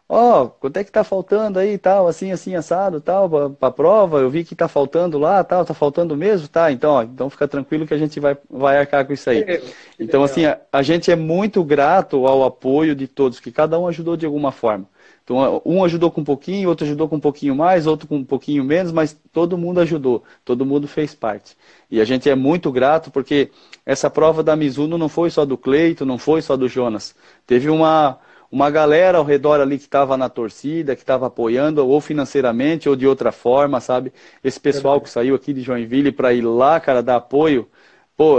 [0.09, 4.21] Ó, oh, quanto é que tá faltando aí tal, assim, assim, assado, tal, para prova,
[4.21, 6.71] eu vi que tá faltando lá, tal, tá faltando mesmo, tá?
[6.71, 9.45] Então, ó, então fica tranquilo que a gente vai, vai arcar com isso aí.
[9.99, 13.89] Então, assim, a, a gente é muito grato ao apoio de todos, que cada um
[13.89, 14.87] ajudou de alguma forma.
[15.27, 18.25] Então, um ajudou com um pouquinho, outro ajudou com um pouquinho mais, outro com um
[18.25, 21.57] pouquinho menos, mas todo mundo ajudou, todo mundo fez parte.
[21.91, 23.51] E a gente é muito grato porque
[23.85, 27.13] essa prova da Mizuno não foi só do Cleito, não foi só do Jonas.
[27.45, 28.21] Teve uma,
[28.53, 32.95] uma galera ao redor ali que estava na torcida, que estava apoiando, ou financeiramente, ou
[32.95, 34.13] de outra forma, sabe?
[34.45, 37.69] Esse pessoal que saiu aqui de Joinville para ir lá, cara, dar apoio.
[38.17, 38.39] Pô,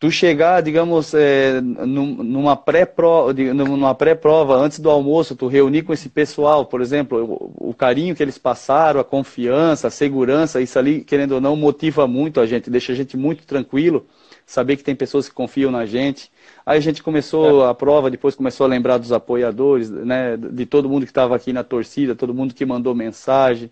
[0.00, 6.08] tu chegar, digamos, é, numa pré-prova, numa pré-prova antes do almoço, tu reunir com esse
[6.08, 11.04] pessoal, por exemplo, o, o, carinho que eles passaram, a confiança, a segurança, isso ali,
[11.04, 14.06] querendo ou não, motiva muito a gente, deixa a gente muito tranquilo,
[14.46, 16.32] saber que tem pessoas que confiam na gente.
[16.64, 17.70] Aí a gente começou é.
[17.70, 21.52] a prova, depois começou a lembrar dos apoiadores, né, de todo mundo que estava aqui
[21.52, 23.70] na torcida, todo mundo que mandou mensagem.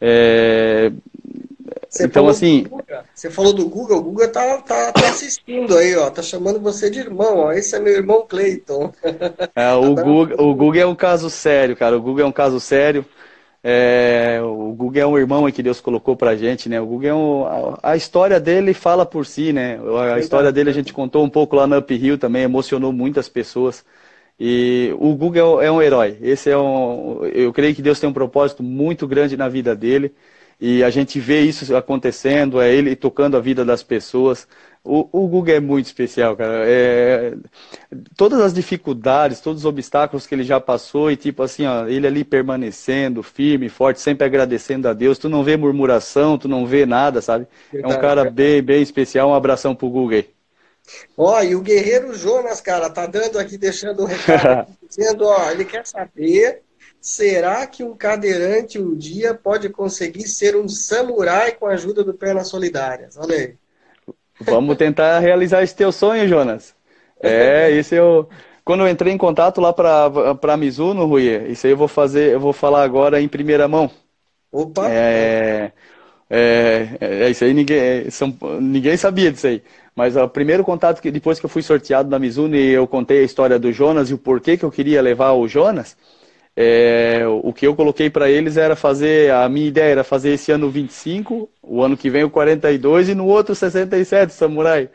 [0.00, 0.90] É,
[1.88, 2.66] você então, assim.
[3.14, 6.10] Você falou do Google, o Google tá, tá, tá, assistindo aí, ó.
[6.10, 7.52] Tá chamando você de irmão, ó.
[7.52, 8.92] Esse é meu irmão Cleiton.
[9.54, 11.96] É, o, tá Google, o Google é um caso sério, cara.
[11.96, 13.04] O Google é um caso sério.
[13.62, 16.80] É, o Google é um irmão que Deus colocou pra gente, né?
[16.80, 19.80] O Google é um, a, a, história dele fala por si, né?
[20.14, 23.84] A história dele a gente contou um pouco lá no Uphill também, emocionou muitas pessoas.
[24.38, 26.16] E o Google é um herói.
[26.22, 30.14] Esse é um, eu creio que Deus tem um propósito muito grande na vida dele.
[30.60, 34.48] E a gente vê isso acontecendo, é ele tocando a vida das pessoas.
[34.82, 36.64] O, o Google é muito especial, cara.
[36.66, 37.34] É,
[38.16, 42.06] todas as dificuldades, todos os obstáculos que ele já passou e tipo assim, ó, ele
[42.06, 45.18] ali permanecendo firme, forte, sempre agradecendo a Deus.
[45.18, 47.46] Tu não vê murmuração, tu não vê nada, sabe?
[47.70, 49.30] Verdade, é um cara bem, bem especial.
[49.30, 50.24] Um abração pro Google.
[51.16, 55.64] Ó, e o Guerreiro Jonas, cara, tá dando aqui, deixando um recado, dizendo, ó, ele
[55.64, 56.62] quer saber
[57.00, 62.12] Será que um cadeirante um dia pode conseguir ser um samurai com a ajuda do
[62.12, 63.16] Pernas Solidárias?
[63.16, 63.54] Olha aí.
[64.40, 66.74] Vamos tentar realizar esse teu sonho, Jonas.
[67.20, 68.28] É, esse eu.
[68.64, 72.34] Quando eu entrei em contato lá para a Mizuno, Rui, isso aí eu vou fazer,
[72.34, 73.90] eu vou falar agora em primeira mão.
[74.52, 74.90] Opa!
[74.90, 75.72] É,
[76.28, 79.62] é, é isso aí, ninguém, são, ninguém sabia disso aí.
[79.96, 83.20] Mas o primeiro contato que depois que eu fui sorteado na Mizuno e eu contei
[83.20, 85.96] a história do Jonas e o porquê que eu queria levar o Jonas,
[86.60, 90.50] é, o que eu coloquei para eles era fazer, a minha ideia era fazer esse
[90.50, 94.90] ano 25, o ano que vem o 42 e no outro 67, Samurai.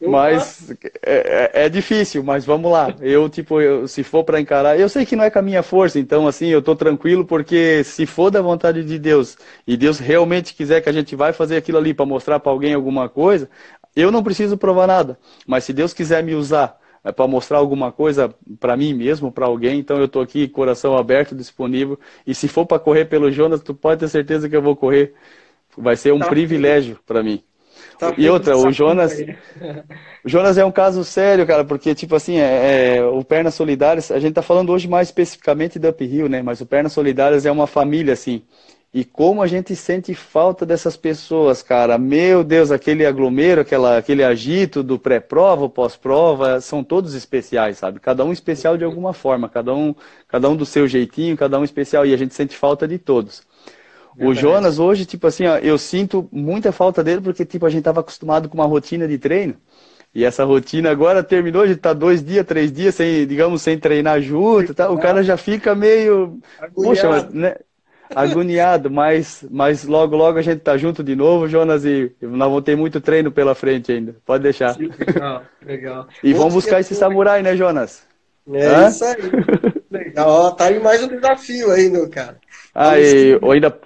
[0.00, 0.70] Mas
[1.04, 2.94] é, é, é, difícil, mas vamos lá.
[3.00, 5.64] Eu, tipo, eu, se for para encarar, eu sei que não é com a minha
[5.64, 9.98] força, então, assim, eu tô tranquilo, porque se for da vontade de Deus e Deus
[9.98, 13.50] realmente quiser que a gente vai fazer aquilo ali para mostrar para alguém alguma coisa,
[13.96, 15.18] eu não preciso provar nada.
[15.44, 19.46] Mas se Deus quiser me usar é para mostrar alguma coisa para mim mesmo, para
[19.46, 19.78] alguém.
[19.78, 21.98] Então eu estou aqui, coração aberto, disponível.
[22.26, 25.14] E se for para correr pelo Jonas, tu pode ter certeza que eu vou correr.
[25.76, 27.42] Vai ser um tá privilégio para mim.
[27.98, 29.18] Tá e outra, o Jonas,
[30.24, 34.10] o Jonas é um caso sério, cara, porque tipo assim, é, é, o Pernas Solidárias,
[34.10, 36.42] a gente está falando hoje mais especificamente do Uphill, né?
[36.42, 38.42] Mas o Pernas Solidárias é uma família assim.
[38.92, 41.96] E como a gente sente falta dessas pessoas, cara.
[41.96, 48.00] Meu Deus, aquele aglomero, aquela, aquele agito do pré-prova, pós-prova, são todos especiais, sabe?
[48.00, 49.94] Cada um especial de alguma forma, cada um,
[50.26, 52.04] cada um do seu jeitinho, cada um especial.
[52.04, 53.42] E a gente sente falta de todos.
[54.18, 57.80] O Jonas hoje, tipo assim, ó, eu sinto muita falta dele porque, tipo, a gente
[57.80, 59.54] estava acostumado com uma rotina de treino.
[60.12, 63.78] E essa rotina agora terminou, a gente tá dois dias, três dias sem, digamos, sem
[63.78, 64.90] treinar junto, tá?
[64.90, 66.40] O cara já fica meio,
[66.74, 67.54] poxa, mas, né?
[68.14, 72.64] Agoniado, mas, mas logo, logo a gente tá junto de novo, Jonas, e nós vamos
[72.64, 74.16] ter muito treino pela frente ainda.
[74.24, 74.74] Pode deixar.
[74.74, 76.08] Sim, legal, legal.
[76.22, 78.02] E vamos buscar esse samurai, né, Jonas?
[78.52, 78.88] É Hã?
[78.88, 79.16] isso aí.
[79.90, 80.52] legal.
[80.52, 82.36] Tá aí mais um desafio aí, meu cara.
[82.74, 83.78] Ah, e, ainda.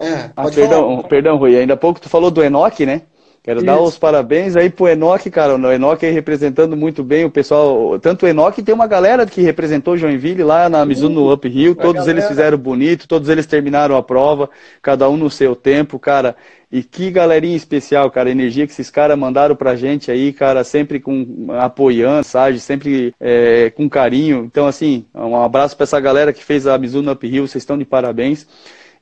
[0.00, 1.08] É, ah, perdão, falar.
[1.08, 1.56] perdão, Rui.
[1.56, 3.02] Ainda há pouco tu falou do Enoque, né?
[3.48, 3.66] Quero Isso.
[3.66, 5.56] dar os parabéns aí pro Enoque, cara.
[5.56, 7.98] O Enoque aí representando muito bem o pessoal.
[7.98, 11.74] Tanto o Enoque tem uma galera que representou Joinville lá na Mizuno Up Hill.
[11.74, 12.10] Todos galera.
[12.10, 14.50] eles fizeram bonito, todos eles terminaram a prova,
[14.82, 16.36] cada um no seu tempo, cara.
[16.70, 18.28] E que galerinha especial, cara.
[18.28, 22.60] A energia que esses caras mandaram pra gente aí, cara, sempre com apoiando, sabe?
[22.60, 24.44] Sempre é, com carinho.
[24.44, 27.48] Então, assim, um abraço pra essa galera que fez a Mizuno Up Hill.
[27.48, 28.46] Vocês estão de parabéns.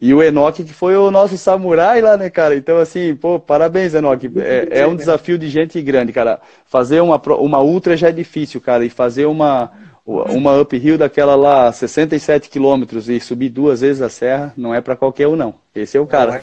[0.00, 2.54] E o Enoque, que foi o nosso samurai lá, né, cara?
[2.54, 4.30] Então, assim, pô, parabéns, Enoque.
[4.36, 6.40] É, é um desafio de gente grande, cara.
[6.66, 8.84] Fazer uma, uma ultra já é difícil, cara.
[8.84, 9.72] E fazer uma,
[10.04, 14.96] uma uphill daquela lá, 67 quilômetros, e subir duas vezes a serra, não é para
[14.96, 15.54] qualquer um, não.
[15.74, 16.42] Esse é o cara.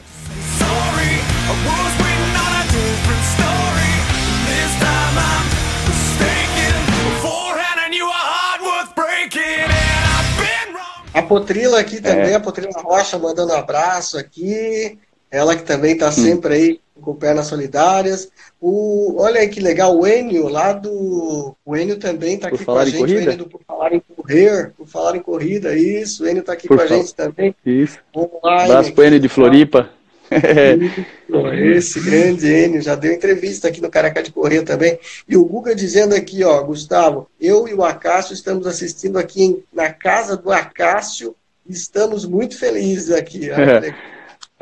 [11.24, 12.34] Potrila aqui também, é.
[12.34, 14.98] a Potrila Rocha mandando um abraço aqui.
[15.30, 16.12] Ela que também está hum.
[16.12, 18.30] sempre aí com pernas solidárias.
[18.60, 21.56] O, olha aí que legal, o Enio lá do.
[21.64, 22.98] O Enio também está aqui com a gente.
[22.98, 23.18] Corrida?
[23.18, 26.24] O Enio do Por Falar em Correr, por falar em corrida, isso.
[26.24, 27.54] O Enio está aqui por com a gente também.
[27.66, 27.98] Isso.
[28.14, 28.70] Online.
[28.70, 29.90] Abraço pro Enio de Floripa.
[31.76, 34.98] Esse grande Enio já deu entrevista aqui no Caraca de Correr também.
[35.28, 39.62] E o Guga dizendo aqui, ó, Gustavo, eu e o Acácio estamos assistindo aqui em,
[39.72, 41.34] na casa do Acácio.
[41.68, 43.50] Estamos muito felizes aqui.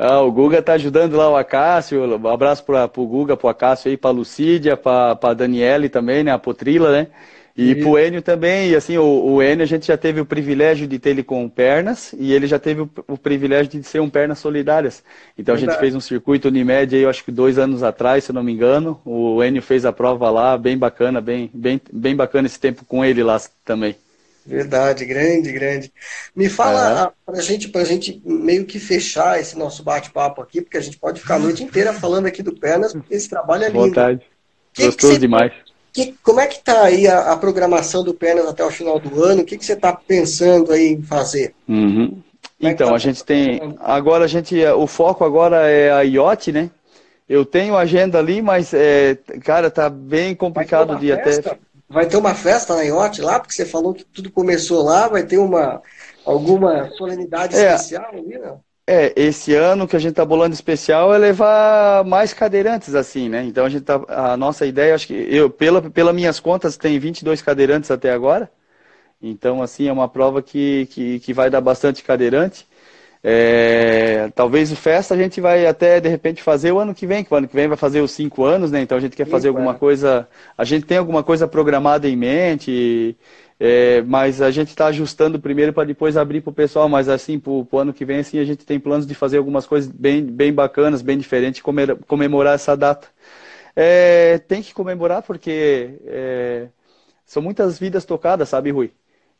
[0.05, 2.03] Ah, o Guga tá ajudando lá o Acácio.
[2.03, 5.87] Um abraço para o Guga, para o Acácio aí, para a Lucídia, para a Daniele
[5.87, 6.31] também, né?
[6.31, 7.07] A Potrila, né?
[7.55, 10.25] E para o Enio também, e assim, o, o Enio a gente já teve o
[10.25, 14.01] privilégio de ter ele com pernas e ele já teve o, o privilégio de ser
[14.01, 15.03] um pernas solidárias.
[15.37, 15.69] Então Verdade.
[15.69, 18.33] a gente fez um circuito Unimed aí, eu acho que dois anos atrás, se eu
[18.33, 18.99] não me engano.
[19.05, 23.05] O Enio fez a prova lá, bem bacana, bem, bem, bem bacana esse tempo com
[23.05, 23.95] ele lá também.
[24.45, 25.93] Verdade, grande, grande.
[26.35, 30.81] Me fala para gente, a gente meio que fechar esse nosso bate-papo aqui, porque a
[30.81, 33.79] gente pode ficar a noite inteira falando aqui do Pernas, porque esse trabalho é lindo.
[33.79, 34.21] Vontade.
[34.73, 35.53] Que Gostoso que você, demais.
[35.93, 39.23] Que, como é que está aí a, a, programação do Pernas até o final do
[39.23, 39.43] ano?
[39.43, 41.53] O que, que você está pensando aí em fazer?
[41.69, 42.19] Uhum.
[42.61, 43.75] É então, tá a gente tem.
[43.79, 44.55] Agora a gente.
[44.65, 46.71] O foco agora é a IOT, né?
[47.29, 51.51] Eu tenho agenda ali, mas, é, cara, tá bem complicado de festa?
[51.51, 51.59] até
[51.93, 55.23] vai ter uma festa na IOT lá, porque você falou que tudo começou lá, vai
[55.23, 55.81] ter uma
[56.25, 58.59] alguma solenidade é, especial ali, não?
[58.85, 63.43] É, esse ano que a gente tá bolando especial é levar mais cadeirantes assim, né?
[63.45, 66.99] Então a gente tá a nossa ideia, acho que eu pela pelas minhas contas tem
[66.99, 68.51] 22 cadeirantes até agora.
[69.21, 72.67] Então assim, é uma prova que, que, que vai dar bastante cadeirante.
[73.23, 77.23] É, talvez o festa a gente vai até de repente fazer o ano que vem,
[77.23, 78.81] que o ano que vem vai fazer os cinco anos, né?
[78.81, 79.75] Então a gente quer fazer alguma é.
[79.75, 83.17] coisa, a gente tem alguma coisa programada em mente,
[83.59, 86.89] é, mas a gente está ajustando primeiro para depois abrir para o pessoal.
[86.89, 89.65] Mas assim, para o ano que vem, assim, a gente tem planos de fazer algumas
[89.65, 91.61] coisas bem, bem bacanas, bem diferentes,
[92.07, 93.07] comemorar essa data.
[93.75, 96.69] É, tem que comemorar porque é,
[97.25, 98.93] são muitas vidas tocadas, sabe, Rui?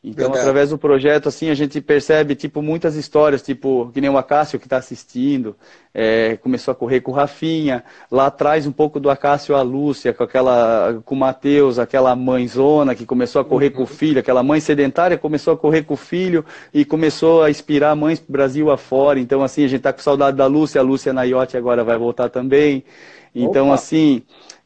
[0.06, 0.40] Então, Verdade.
[0.40, 4.58] através do projeto, assim, a gente percebe, tipo, muitas histórias, tipo, que nem o Acácio
[4.58, 5.56] que está assistindo,
[5.94, 10.12] é, começou a correr com o Rafinha, lá atrás um pouco do Acácio a Lúcia,
[10.12, 13.76] com aquela, com o Matheus, aquela mãezona que começou a correr uhum.
[13.76, 17.48] com o filho, aquela mãe sedentária começou a correr com o filho e começou a
[17.48, 19.18] inspirar mães Brasil afora.
[19.18, 21.96] Então, assim, a gente está com saudade da Lúcia, a Lúcia na Iote agora vai
[21.96, 22.84] voltar também.
[23.34, 23.74] Então, Opa.
[23.76, 24.22] assim,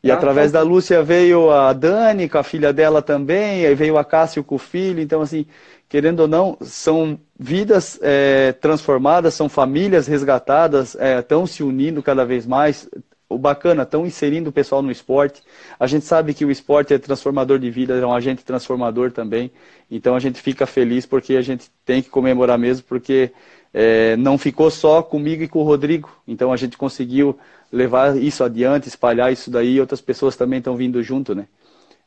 [0.08, 0.58] e ah, através tá.
[0.58, 4.54] da Lúcia veio a Dani com a filha dela também, aí veio a Cássio com
[4.54, 5.00] o filho.
[5.00, 5.44] Então, assim,
[5.86, 12.24] querendo ou não, são vidas é, transformadas, são famílias resgatadas, estão é, se unindo cada
[12.24, 12.88] vez mais.
[13.28, 15.42] O bacana, estão inserindo o pessoal no esporte.
[15.78, 19.52] A gente sabe que o esporte é transformador de vida, é um agente transformador também.
[19.90, 23.30] Então a gente fica feliz porque a gente tem que comemorar mesmo, porque
[23.72, 26.10] é, não ficou só comigo e com o Rodrigo.
[26.26, 27.38] Então a gente conseguiu
[27.72, 31.46] levar isso adiante, espalhar isso daí, e outras pessoas também estão vindo junto, né?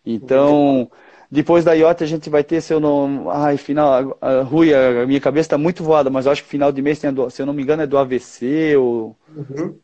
[0.05, 0.89] Então,
[1.29, 3.29] depois da IOTA a gente vai ter, se eu não.
[3.29, 4.17] Ai, final.
[4.19, 6.99] A, Rui, a minha cabeça está muito voada, mas eu acho que final de mês
[6.99, 9.15] tem, do, se eu não me engano, é do AVC ou.
[9.35, 9.77] Uhum.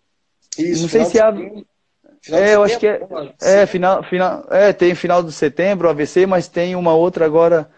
[0.57, 1.23] Isso, não sei se é.
[2.29, 3.07] É, eu acho que é.
[3.41, 7.69] É, final, final, é, tem final de setembro, AVC, mas tem uma outra agora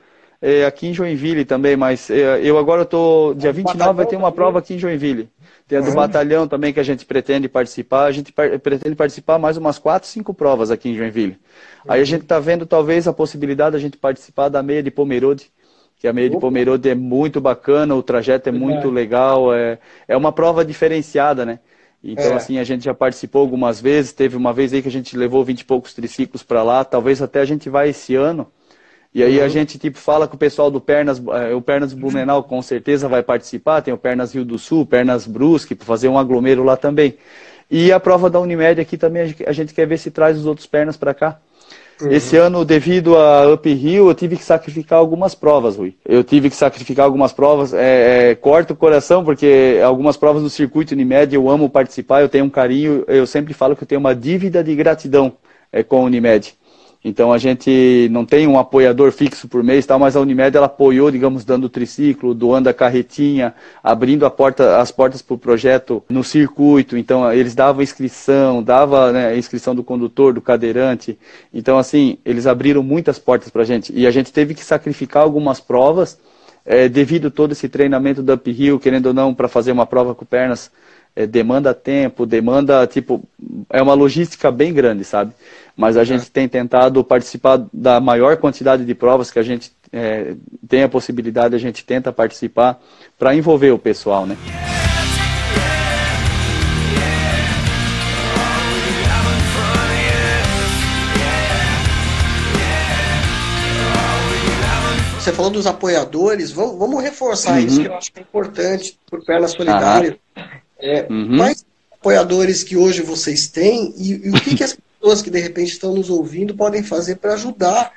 [0.41, 3.33] é, aqui em Joinville também, mas é, eu agora estou.
[3.33, 5.29] Dia 29 vai ter uma prova aqui em Joinville.
[5.67, 5.95] Tem a do uhum.
[5.95, 8.05] batalhão também que a gente pretende participar.
[8.05, 11.33] A gente par pretende participar mais umas quatro, cinco provas aqui em Joinville.
[11.33, 11.91] Uhum.
[11.91, 15.51] Aí a gente está vendo talvez a possibilidade da gente participar da meia de Pomerode,
[15.97, 20.15] que a meia de Pomerode é muito bacana, o trajeto é muito legal, é, é
[20.15, 21.59] uma prova diferenciada, né?
[22.01, 22.33] Então, é.
[22.35, 24.13] assim, a gente já participou algumas vezes.
[24.13, 26.85] Teve uma vez aí que a gente levou vinte e poucos triciclos para lá.
[26.85, 28.49] Talvez até a gente vá esse ano.
[29.13, 29.45] E aí uhum.
[29.45, 33.07] a gente tipo fala com o pessoal do Pernas, é, o Pernas Blumenau com certeza
[33.07, 36.77] vai participar, tem o Pernas Rio do Sul, Pernas Brusque, para fazer um aglomero lá
[36.77, 37.17] também.
[37.71, 40.65] E a prova da Unimed aqui também a gente quer ver se traz os outros
[40.65, 41.39] pernas para cá.
[42.01, 42.11] Uhum.
[42.11, 45.93] Esse ano, devido a Uphill, eu tive que sacrificar algumas provas, Rui.
[46.05, 47.73] Eu tive que sacrificar algumas provas.
[47.73, 52.29] É, é, corta o coração, porque algumas provas do circuito Unimed eu amo participar, eu
[52.29, 53.03] tenho um carinho.
[53.07, 55.33] Eu sempre falo que eu tenho uma dívida de gratidão
[55.71, 56.55] é, com a Unimed.
[57.03, 60.65] Então a gente não tem um apoiador fixo por mês, tal, mas a Unimed ela
[60.65, 65.37] apoiou, digamos, dando o triciclo, doando a carretinha, abrindo a porta, as portas para o
[65.37, 66.97] projeto no circuito.
[66.97, 71.17] Então eles davam inscrição, dava né, inscrição do condutor, do cadeirante.
[71.53, 75.23] Então assim eles abriram muitas portas para a gente e a gente teve que sacrificar
[75.23, 76.19] algumas provas
[76.65, 80.25] é, devido todo esse treinamento do uphill, querendo ou não, para fazer uma prova com
[80.25, 80.69] pernas
[81.15, 83.23] é, demanda tempo, demanda, tipo,
[83.69, 85.33] é uma logística bem grande, sabe?
[85.75, 90.35] Mas a gente tem tentado participar da maior quantidade de provas que a gente é,
[90.67, 92.79] tem a possibilidade, a gente tenta participar
[93.17, 94.37] para envolver o pessoal, né?
[105.19, 107.59] Você falou dos apoiadores, vamos, vamos reforçar uhum.
[107.59, 110.15] isso que eu acho que é importante por Pernas Solidárias.
[110.79, 111.37] É, uhum.
[111.37, 115.39] Quais apoiadores que hoje vocês têm e, e o que, que, as pessoas que de
[115.39, 117.91] repente estão nos ouvindo podem fazer para ajudar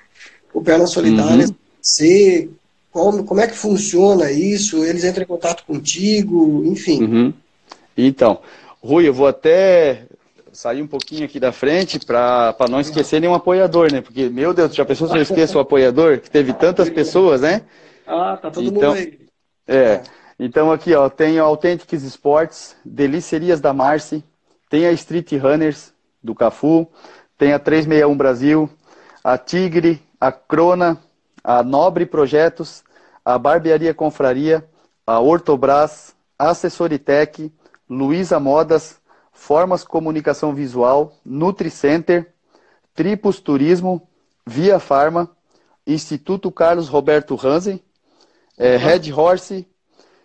[0.53, 1.57] o Pernas Solidárias uhum.
[1.81, 2.51] ser
[2.91, 4.85] como, como é que funciona isso?
[4.85, 7.03] Eles entram em contato contigo, enfim.
[7.03, 7.33] Uhum.
[7.97, 8.41] Então,
[8.83, 10.05] Rui, eu vou até
[10.53, 14.03] sair um pouquinho aqui da frente para não esquecer nenhum apoiador, né?
[14.03, 17.63] Porque, meu Deus, já pensou se eu esqueço o apoiador, que teve tantas pessoas, né?
[18.07, 19.19] Ah, tá todo então, mundo aí.
[19.67, 20.03] É.
[20.45, 24.25] Então aqui, ó, tem o Authentics Sports, Delicerias da Marci,
[24.69, 26.91] tem a Street Runners do Cafu,
[27.39, 28.69] tem a 361 Brasil,
[29.23, 31.01] a Tigre, a Crona,
[31.45, 32.83] a Nobre Projetos,
[33.25, 34.69] a Barbearia Confraria,
[35.07, 37.53] a Ortobras, Assessoritec,
[37.89, 42.35] Luiza Modas, Formas Comunicação Visual, Nutricenter,
[42.97, 44.09] Tripus Turismo,
[44.45, 45.31] Via Farma,
[45.87, 47.81] Instituto Carlos Roberto Hansen,
[48.59, 49.69] é, Red Horse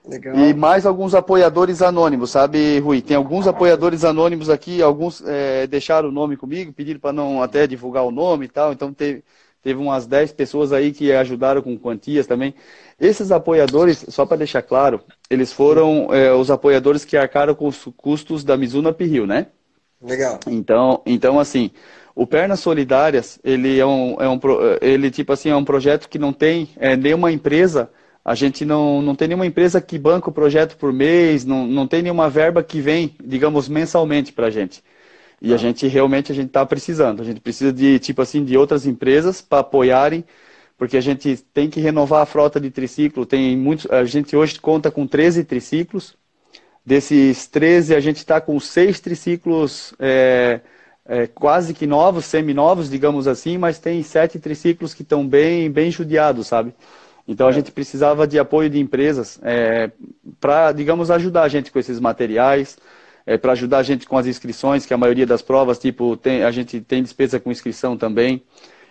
[0.08, 0.36] Legal.
[0.36, 3.02] e mais alguns apoiadores anônimos, sabe, Rui?
[3.02, 7.68] Tem alguns apoiadores anônimos aqui, alguns é, deixaram o nome comigo, pediram para não até
[7.68, 9.24] divulgar o nome e tal, então teve,
[9.62, 12.54] teve umas 10 pessoas aí que ajudaram com quantias também.
[13.00, 17.88] Esses apoiadores, só para deixar claro, eles foram é, os apoiadores que arcaram com os
[17.98, 19.48] custos da Mizuno Uphill, né?
[20.02, 20.40] Legal.
[20.48, 21.72] Então, então assim,
[22.18, 24.40] o Pernas Solidárias, ele é um, é um,
[24.82, 27.92] ele, tipo assim, é um projeto que não tem é, nenhuma empresa,
[28.28, 31.88] a gente não, não tem nenhuma empresa que banca o projeto por mês, não, não
[31.88, 34.84] tem nenhuma verba que vem, digamos, mensalmente para a gente.
[35.42, 35.56] E ah.
[35.56, 37.22] a gente realmente a gente está precisando.
[37.22, 40.26] A gente precisa de tipo assim de outras empresas para apoiarem,
[40.78, 43.26] porque a gente tem que renovar a frota de triciclo.
[43.26, 46.18] Tem muitos, a gente hoje conta com 13 triciclos.
[46.86, 50.60] Desses 13 a gente está com seis triciclos é,
[51.06, 55.90] é, quase que novos, semi-novos, digamos assim, mas tem sete triciclos que estão bem, bem
[55.90, 56.74] judiados, sabe?
[57.28, 57.54] Então a é.
[57.54, 59.92] gente precisava de apoio de empresas é,
[60.40, 62.78] para, digamos, ajudar a gente com esses materiais,
[63.26, 66.44] é, para ajudar a gente com as inscrições, que a maioria das provas, tipo, tem,
[66.44, 68.42] a gente tem despesa com inscrição também.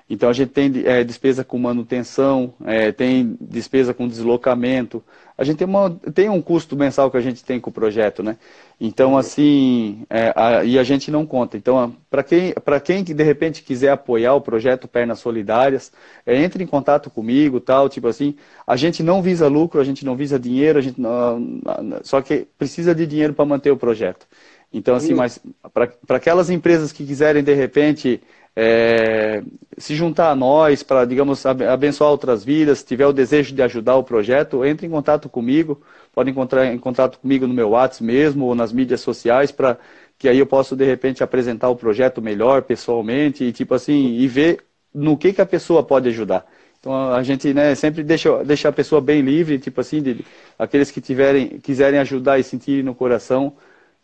[0.09, 5.03] Então a gente tem é, despesa com manutenção, é, tem despesa com deslocamento.
[5.37, 8.23] A gente tem, uma, tem um custo mensal que a gente tem com o projeto,
[8.23, 8.39] né?
[8.81, 11.57] Então, assim, é, a, e a gente não conta.
[11.59, 12.55] Então, para quem,
[12.85, 15.93] quem de repente quiser apoiar o projeto Pernas Solidárias,
[16.25, 18.35] é, entre em contato comigo, tal, tipo assim.
[18.67, 21.61] A gente não visa lucro, a gente não visa dinheiro, a gente não,
[22.03, 24.27] só que precisa de dinheiro para manter o projeto.
[24.73, 25.39] Então, assim, mas
[25.73, 28.23] para aquelas empresas que quiserem, de repente,
[28.57, 29.43] é,
[29.77, 33.97] se juntar a nós para, digamos, abençoar outras vidas, se tiver o desejo de ajudar
[33.97, 35.83] o projeto, entre em contato comigo,
[36.15, 39.79] pode encontrar em contato comigo no meu WhatsApp mesmo ou nas mídias sociais para
[40.19, 44.27] que aí eu possa de repente apresentar o projeto melhor pessoalmente e tipo assim e
[44.27, 46.47] ver no que que a pessoa pode ajudar.
[46.81, 50.25] Então a gente né, sempre deixa, deixa a pessoa bem livre, tipo assim, de,
[50.59, 53.55] aqueles que tiverem, quiserem ajudar e sentirem no coração,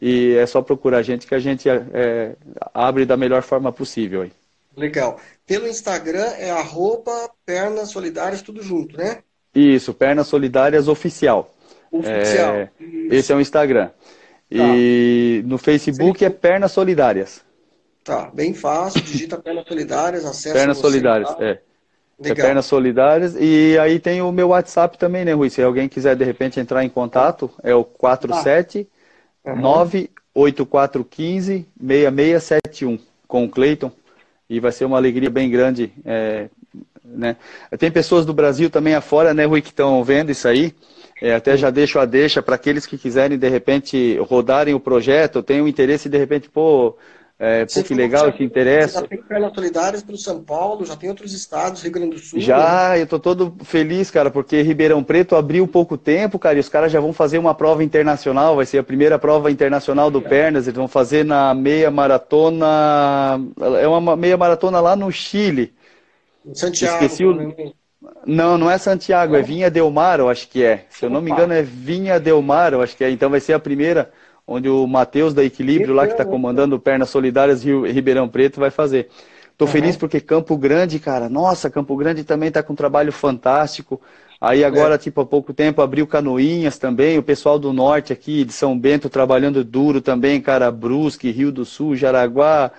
[0.01, 2.37] e é só procurar a gente que a gente é,
[2.75, 4.29] abre da melhor forma possível.
[4.77, 5.18] Legal.
[5.47, 9.18] Pelo Instagram é arroba Pernas Solidárias, tudo junto, né?
[9.55, 11.55] Isso, Pernas Solidárias Oficial.
[11.91, 12.55] Oficial.
[12.55, 12.70] É,
[13.11, 13.89] esse é o Instagram.
[13.89, 13.95] Tá.
[14.51, 17.43] E no Facebook é Pernas Solidárias.
[18.03, 21.45] Tá, bem fácil, digita Pernas Solidárias, acessa Pernas Solidárias, tá?
[21.45, 21.61] é.
[22.18, 22.45] Legal.
[22.45, 23.37] É Pernas Solidárias.
[23.39, 25.51] E aí tem o meu WhatsApp também, né, Rui?
[25.51, 28.89] Se alguém quiser de repente entrar em contato, é o 47
[29.45, 29.57] uhum.
[29.57, 33.91] 98415 6671 com o Cleiton
[34.49, 35.93] e vai ser uma alegria bem grande.
[36.05, 36.49] É,
[37.05, 37.36] né?
[37.78, 40.74] Tem pessoas do Brasil também afora, né, Rui, que estão vendo isso aí.
[41.20, 45.43] É, até já deixo a deixa para aqueles que quiserem, de repente, rodarem o projeto,
[45.43, 46.97] tenham interesse, de repente, pô,
[47.39, 49.01] é, pô, que legal, que interessa.
[49.01, 52.39] Já tem pernas solidárias pelo São Paulo, já tem outros estados, Rio Grande do Sul.
[52.39, 53.03] Já, né?
[53.03, 56.93] eu tô todo feliz, cara, porque Ribeirão Preto abriu pouco tempo, cara, e os caras
[56.93, 60.76] já vão fazer uma prova internacional, vai ser a primeira prova internacional do Pernas, eles
[60.76, 63.41] vão fazer na meia maratona,
[63.80, 65.74] é uma meia maratona lá no Chile.
[66.55, 67.05] Santiago.
[67.05, 67.74] Esqueci o...
[68.26, 70.87] Não, não é Santiago, é Vinha Del Mar, eu acho que é.
[70.91, 73.11] Se eu não me engano, é Vinha Del Mar, eu acho que é.
[73.11, 74.11] Então vai ser a primeira
[74.47, 78.70] onde o Matheus da Equilíbrio, lá que está comandando Pernas Solidárias Rio, Ribeirão Preto, vai
[78.70, 79.09] fazer.
[79.51, 79.72] Estou uhum.
[79.72, 84.01] feliz porque Campo Grande, cara, nossa, Campo Grande também está com um trabalho fantástico.
[84.40, 84.99] Aí agora, é.
[84.99, 89.09] tipo, há pouco tempo abriu Canoinhas também, o pessoal do norte aqui, de São Bento,
[89.09, 92.72] trabalhando duro também, cara, Brusque, Rio do Sul, Jaraguá,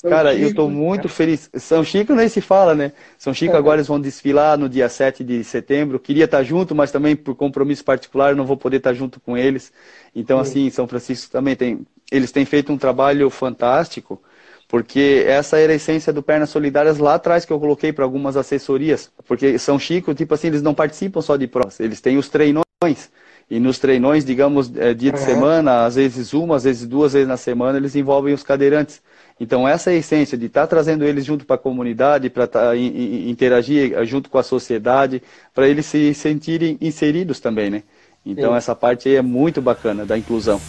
[0.00, 1.14] são Cara, Chico, eu estou muito né?
[1.14, 1.50] feliz.
[1.56, 2.92] São Chico nem se fala, né?
[3.18, 3.58] São Chico é.
[3.58, 6.00] agora eles vão desfilar no dia 7 de setembro.
[6.00, 9.70] Queria estar junto, mas também por compromisso particular não vou poder estar junto com eles.
[10.16, 11.86] Então, assim, São Francisco também tem.
[12.10, 14.22] Eles têm feito um trabalho fantástico,
[14.68, 18.38] porque essa era a essência do Pernas Solidárias lá atrás que eu coloquei para algumas
[18.38, 19.12] assessorias.
[19.26, 23.10] Porque São Chico, tipo assim, eles não participam só de provas, eles têm os treinões.
[23.50, 25.26] E nos treinões, digamos, é, dia de uhum.
[25.26, 29.02] semana, às vezes uma, às vezes duas vezes na semana, eles envolvem os cadeirantes.
[29.40, 32.46] Então, essa é a essência de estar tá trazendo eles junto para a comunidade, para
[32.46, 35.22] tá, interagir eh, junto com a sociedade,
[35.54, 37.82] para eles se sentirem inseridos também, né?
[38.24, 38.56] Então, Sim.
[38.58, 40.60] essa parte aí é muito bacana da inclusão.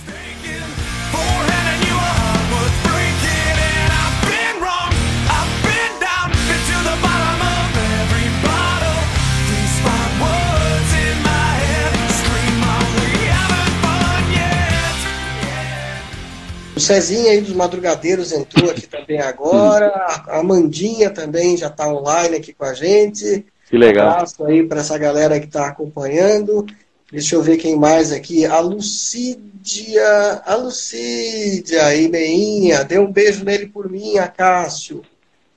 [16.82, 19.88] Cezinha aí dos Madrugadeiros entrou aqui também agora.
[20.28, 23.46] A Amandinha também já está online aqui com a gente.
[23.70, 24.08] Que legal.
[24.08, 26.66] Um abraço aí para essa galera que está acompanhando.
[27.12, 28.46] Deixa eu ver quem mais aqui.
[28.46, 30.42] A Lucídia.
[30.46, 32.84] A Lucídia aí, meinha.
[32.84, 35.02] Dê um beijo nele por mim, a Cássio.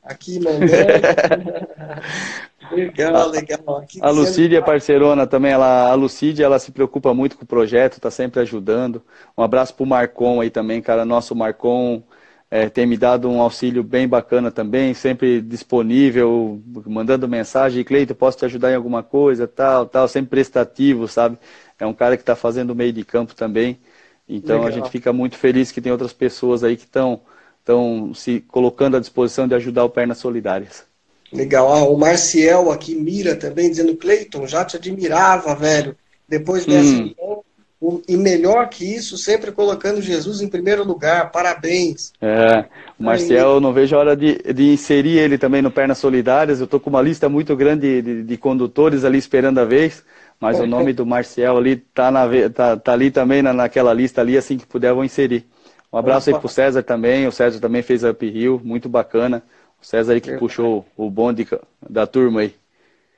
[0.02, 0.68] Aqui mandando.
[2.70, 3.84] legal, legal.
[4.00, 5.52] A Lucídia é parceirona também.
[5.52, 9.02] Ela, a Lucídia, ela se preocupa muito com o projeto, está sempre ajudando.
[9.36, 11.04] Um abraço pro Marcon aí também, cara.
[11.04, 12.02] Nosso Marcon
[12.50, 18.38] é, tem me dado um auxílio bem bacana também, sempre disponível, mandando mensagem, Cleito, posso
[18.38, 21.38] te ajudar em alguma coisa, tal, tal, sempre prestativo, sabe?
[21.78, 23.80] É um cara que está fazendo o meio de campo também.
[24.28, 24.68] Então Legal.
[24.68, 27.22] a gente fica muito feliz que tem outras pessoas aí que estão
[27.58, 30.86] estão se colocando à disposição de ajudar o Pernas Solidárias.
[31.34, 31.72] Legal.
[31.72, 35.96] Ah, o Marciel aqui mira também, dizendo, Cleiton, já te admirava, velho.
[36.28, 38.00] Depois dessa hum.
[38.08, 41.32] e melhor que isso, sempre colocando Jesus em primeiro lugar.
[41.32, 42.12] Parabéns.
[42.20, 42.64] É,
[42.98, 46.60] o Marcial, eu não vejo a hora de, de inserir ele também no Pernas Solidárias.
[46.60, 50.04] Eu estou com uma lista muito grande de, de, condutores ali esperando a vez.
[50.40, 54.20] Mas o nome do Marcial ali tá, na, tá, tá ali também na, naquela lista
[54.20, 55.46] ali, assim que puder, vou inserir.
[55.92, 56.36] Um abraço Opa.
[56.36, 57.26] aí pro César também.
[57.26, 59.42] O César também fez Up Hill, muito bacana.
[59.84, 61.46] César aí que puxou o bonde
[61.88, 62.54] da turma aí.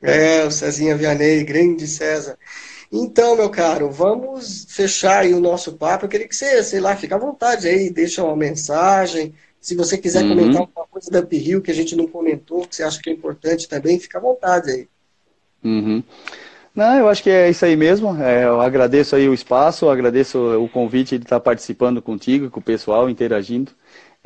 [0.03, 2.37] É, o Cezinha Vianney, grande César.
[2.93, 6.05] Então, meu caro, vamos fechar aí o nosso papo.
[6.05, 9.35] Eu queria que você, sei lá, fique à vontade aí, deixa uma mensagem.
[9.61, 10.29] Se você quiser uhum.
[10.31, 13.11] comentar alguma coisa da Up Hill que a gente não comentou, que você acha que
[13.11, 14.89] é importante também, fica à vontade aí.
[15.65, 16.03] Uhum.
[16.75, 18.23] Não, eu acho que é isso aí mesmo.
[18.23, 22.63] É, eu agradeço aí o espaço, agradeço o convite de estar participando contigo, com o
[22.63, 23.73] pessoal, interagindo.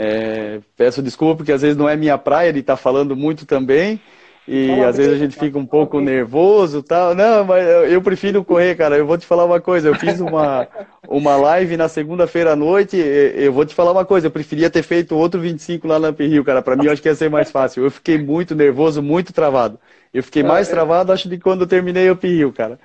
[0.02, 4.00] É, peço desculpa porque às vezes não é minha praia de estar falando muito também.
[4.48, 7.14] E às vezes a gente fica um pouco nervoso tal.
[7.14, 8.96] Não, mas eu prefiro correr, cara.
[8.96, 9.88] Eu vou te falar uma coisa.
[9.88, 10.66] Eu fiz uma,
[11.06, 12.96] uma live na segunda-feira à noite.
[12.96, 14.26] Eu vou te falar uma coisa.
[14.26, 16.62] Eu preferia ter feito outro 25 lá na Rio, cara.
[16.62, 17.84] Para mim, eu acho que ia ser mais fácil.
[17.84, 19.78] Eu fiquei muito nervoso, muito travado.
[20.12, 20.74] Eu fiquei mais ah, é.
[20.74, 22.80] travado, acho, de quando eu terminei o Rio, cara.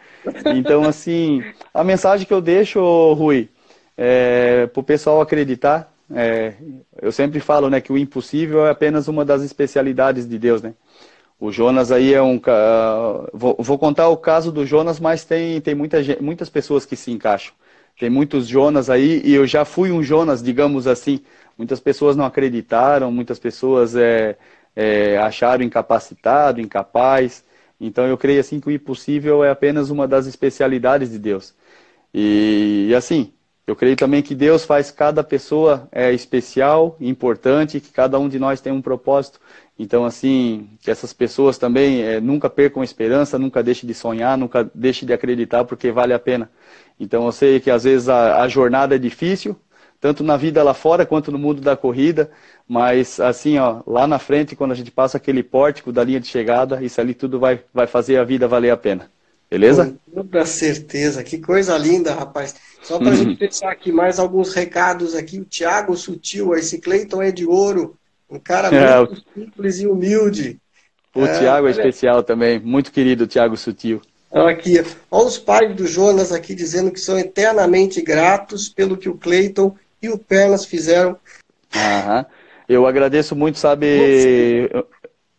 [0.53, 1.43] Então, assim,
[1.73, 2.79] a mensagem que eu deixo,
[3.13, 3.49] Rui,
[3.97, 5.94] é pro pessoal acreditar.
[6.13, 6.53] É,
[7.01, 10.75] eu sempre falo, né, que o impossível é apenas uma das especialidades de Deus, né?
[11.39, 12.39] O Jonas aí é um.
[13.33, 17.11] Vou, vou contar o caso do Jonas, mas tem, tem muita, muitas pessoas que se
[17.11, 17.53] encaixam.
[17.99, 21.21] Tem muitos Jonas aí, e eu já fui um Jonas, digamos assim.
[21.57, 24.37] Muitas pessoas não acreditaram, muitas pessoas é,
[24.75, 27.43] é, acharam incapacitado, incapaz.
[27.79, 31.53] Então eu creio assim que o impossível é apenas uma das especialidades de Deus.
[32.13, 33.33] E, e assim,
[33.67, 38.37] eu creio também que Deus faz cada pessoa é, especial, importante, que cada um de
[38.37, 39.39] nós tem um propósito.
[39.77, 44.37] Então, assim, que essas pessoas também é, nunca percam a esperança, nunca deixem de sonhar,
[44.37, 46.49] nunca deixem de acreditar, porque vale a pena.
[46.99, 49.55] Então, eu sei que às vezes a, a jornada é difícil,
[49.99, 52.29] tanto na vida lá fora quanto no mundo da corrida,
[52.67, 56.27] mas assim, ó, lá na frente, quando a gente passa aquele pórtico da linha de
[56.27, 59.09] chegada, isso ali tudo vai, vai fazer a vida valer a pena.
[59.55, 59.97] Beleza?
[60.11, 61.23] Com toda certeza.
[61.23, 62.55] Que coisa linda, rapaz.
[62.83, 65.39] Só para a gente pensar aqui mais alguns recados aqui.
[65.39, 67.95] O Thiago Sutil, esse Cleiton é de ouro.
[68.29, 69.23] Um cara é, muito o...
[69.33, 70.59] simples e humilde.
[71.15, 72.59] O é, Thiago é especial também.
[72.59, 74.01] Muito querido, Thiago Sutil.
[74.29, 79.15] Aqui, olha os pais do Jonas aqui dizendo que são eternamente gratos pelo que o
[79.17, 81.17] Cleiton e o Pernas fizeram.
[81.73, 82.25] Aham.
[82.67, 84.69] Eu agradeço muito, sabe,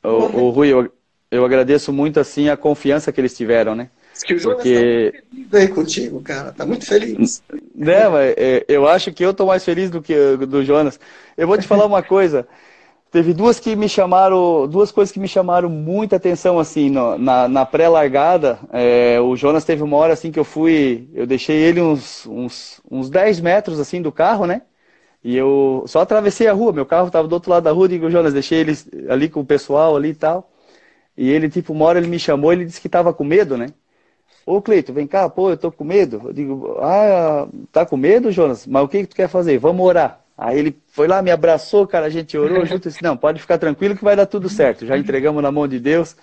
[0.02, 0.90] o, o, Rui, eu,
[1.30, 3.90] eu agradeço muito assim a confiança que eles tiveram, né?
[4.22, 4.74] Que o Jonas Porque...
[4.74, 6.52] tá muito feliz aí contigo, cara.
[6.52, 7.42] Tá muito feliz.
[7.74, 10.98] Né, mas é, eu acho que eu tô mais feliz do que do Jonas.
[11.36, 12.46] Eu vou te falar uma coisa.
[13.10, 17.48] Teve duas que me chamaram, duas coisas que me chamaram muita atenção assim no, na,
[17.48, 18.58] na pré-largada.
[18.72, 22.80] É, o Jonas teve uma hora assim que eu fui, eu deixei ele uns, uns,
[22.90, 24.62] uns 10 metros assim do carro, né?
[25.24, 28.10] E eu só atravessei a rua, meu carro estava do outro lado da rua, digo,
[28.10, 28.76] Jonas, deixei ele
[29.08, 30.50] ali com o pessoal ali e tal.
[31.16, 33.68] E ele, tipo, uma hora ele me chamou, ele disse que estava com medo, né?
[34.47, 36.22] Ô, Cleito, vem cá, pô, eu tô com medo.
[36.24, 38.64] Eu digo, ah, tá com medo, Jonas?
[38.64, 39.59] Mas o que, que tu quer fazer?
[39.59, 40.20] Vamos orar.
[40.38, 43.40] Aí ele foi lá, me abraçou, cara, a gente orou junto e disse, não, pode
[43.40, 44.86] ficar tranquilo que vai dar tudo certo.
[44.86, 46.16] Já entregamos na mão de Deus.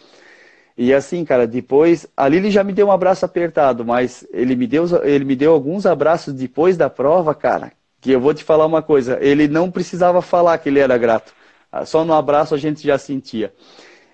[0.78, 4.68] E assim, cara, depois, ali ele já me deu um abraço apertado, mas ele me
[4.68, 7.72] deu, ele me deu alguns abraços depois da prova, cara,
[8.02, 11.34] que eu vou te falar uma coisa, ele não precisava falar que ele era grato.
[11.72, 13.54] Ah, só no abraço a gente já sentia.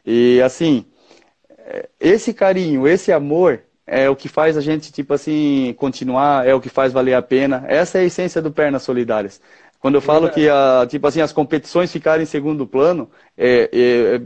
[0.05, 0.85] E assim,
[1.99, 6.61] esse carinho, esse amor é o que faz a gente, tipo assim, continuar, é o
[6.61, 7.63] que faz valer a pena.
[7.67, 9.41] Essa é a essência do Pernas Solidárias.
[9.79, 14.21] Quando eu falo que, a, tipo assim, as competições ficarem em segundo plano, é, é,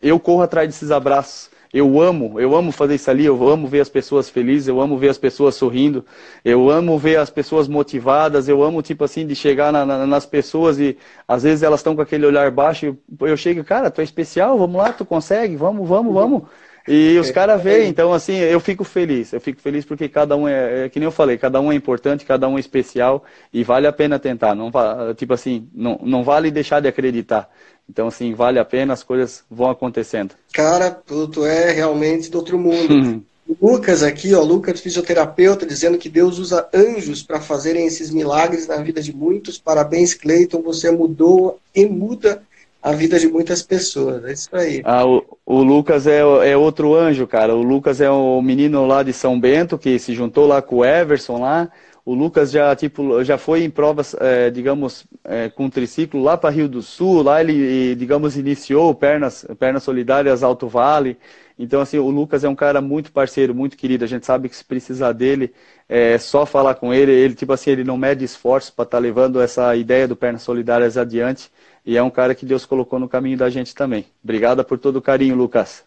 [0.00, 1.50] eu corro atrás desses abraços.
[1.72, 4.98] eu amo, eu amo fazer isso ali, eu amo ver as pessoas felizes, eu amo
[4.98, 6.04] ver as pessoas sorrindo,
[6.44, 10.26] eu amo ver as pessoas motivadas, eu amo, tipo assim, de chegar na, na, nas
[10.26, 14.02] pessoas e às vezes elas estão com aquele olhar baixo, eu, eu chego, cara, tu
[14.02, 16.42] é especial, vamos lá, tu consegue, vamos, vamos, vamos.
[16.86, 19.32] E os caras veem, então assim, eu fico feliz.
[19.32, 21.74] Eu fico feliz porque cada um é, é, que nem eu falei, cada um é
[21.74, 24.54] importante, cada um é especial e vale a pena tentar.
[24.54, 24.70] Não,
[25.16, 27.48] tipo assim, não, não vale deixar de acreditar.
[27.88, 30.34] Então, assim, vale a pena, as coisas vão acontecendo.
[30.52, 32.94] Cara, tu, tu é realmente do outro mundo.
[32.94, 33.22] Uhum.
[33.46, 38.66] O Lucas aqui, ó, Lucas, fisioterapeuta, dizendo que Deus usa anjos para fazerem esses milagres
[38.66, 39.58] na vida de muitos.
[39.58, 42.42] Parabéns, Cleiton, você mudou e muda
[42.82, 44.24] a vida de muitas pessoas.
[44.24, 44.82] É isso aí.
[44.84, 47.54] Ah, o, o Lucas é, é outro anjo, cara.
[47.54, 50.84] O Lucas é o menino lá de São Bento que se juntou lá com o
[50.84, 51.70] Everson lá.
[52.04, 56.50] O Lucas já, tipo, já foi em provas, é, digamos, é, com triciclo lá para
[56.50, 57.22] Rio do Sul.
[57.22, 61.16] Lá ele, digamos, iniciou pernas, pernas solidárias Alto Vale.
[61.56, 64.04] Então, assim, o Lucas é um cara muito parceiro, muito querido.
[64.04, 65.52] A gente sabe que se precisar dele,
[65.88, 67.12] é só falar com ele.
[67.12, 70.42] Ele, tipo assim, ele não mede esforço para estar tá levando essa ideia do Pernas
[70.42, 71.52] Solidárias adiante.
[71.84, 74.06] E é um cara que Deus colocou no caminho da gente também.
[74.22, 75.82] Obrigada por todo o carinho, Lucas.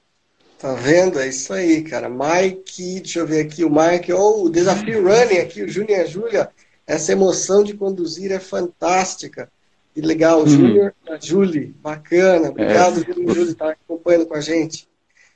[0.59, 1.19] Tá vendo?
[1.19, 2.09] É isso aí, cara.
[2.09, 6.01] Mike, deixa eu ver aqui, o Mike, oh, o desafio running aqui, o Júnior e
[6.01, 6.49] a Júlia.
[6.87, 9.49] Essa emoção de conduzir é fantástica.
[9.93, 10.47] Que legal, uhum.
[10.47, 11.73] Júnior e a Julie.
[11.81, 12.49] Bacana.
[12.49, 13.03] Obrigado, é.
[13.05, 14.87] Júnior e Júlia, estar acompanhando com a gente.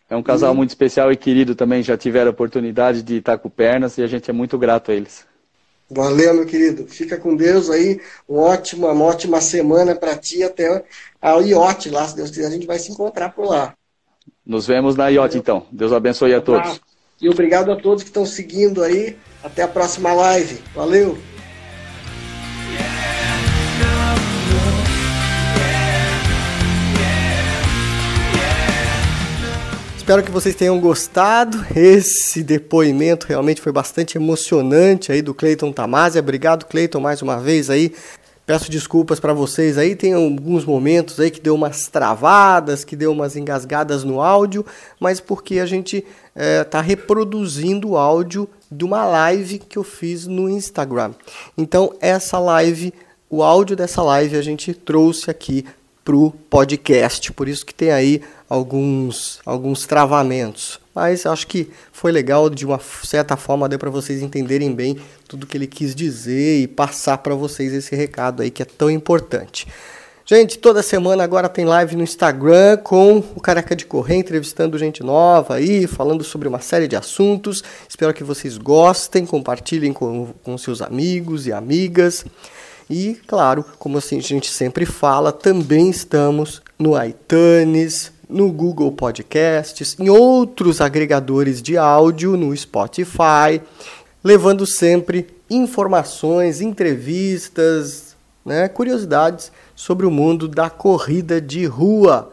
[0.09, 0.57] É um casal e...
[0.57, 1.83] muito especial e querido também.
[1.83, 4.93] Já tiveram a oportunidade de estar com pernas e a gente é muito grato a
[4.93, 5.28] eles.
[5.89, 6.85] Valeu, meu querido.
[6.87, 7.99] Fica com Deus aí.
[8.27, 10.83] Uma ótima, uma ótima semana para ti até
[11.21, 13.73] a IOT lá, se Deus quiser, a gente vai se encontrar por lá.
[14.45, 15.65] Nos vemos na IOT, então.
[15.71, 16.79] Deus abençoe a todos.
[17.21, 19.17] E obrigado a todos que estão seguindo aí.
[19.43, 20.59] Até a próxima live.
[20.73, 21.17] Valeu!
[30.09, 31.63] Espero que vocês tenham gostado.
[31.75, 36.19] Esse depoimento realmente foi bastante emocionante aí do Cleiton Tamazia.
[36.19, 37.93] Obrigado, Cleiton, mais uma vez aí.
[38.43, 43.11] Peço desculpas para vocês aí, tem alguns momentos aí que deu umas travadas, que deu
[43.11, 44.65] umas engasgadas no áudio,
[44.99, 46.03] mas porque a gente
[46.35, 51.13] está é, reproduzindo o áudio de uma live que eu fiz no Instagram.
[51.55, 52.91] Então, essa live,
[53.29, 55.63] o áudio dessa live a gente trouxe aqui
[56.03, 60.79] para o podcast, por isso que tem aí alguns, alguns travamentos.
[60.93, 64.97] Mas acho que foi legal, de uma certa forma deu para vocês entenderem bem
[65.27, 68.89] tudo que ele quis dizer e passar para vocês esse recado aí que é tão
[68.89, 69.67] importante.
[70.25, 75.01] Gente, toda semana agora tem live no Instagram com o Careca de Correr, entrevistando gente
[75.01, 77.63] nova aí, falando sobre uma série de assuntos.
[77.87, 82.25] Espero que vocês gostem, compartilhem com, com seus amigos e amigas.
[82.87, 89.97] E, claro, como assim a gente sempre fala, também estamos no iTunes, no Google Podcasts,
[89.99, 93.59] em outros agregadores de áudio, no Spotify,
[94.23, 98.15] levando sempre informações, entrevistas,
[98.45, 102.31] né, curiosidades sobre o mundo da corrida de rua.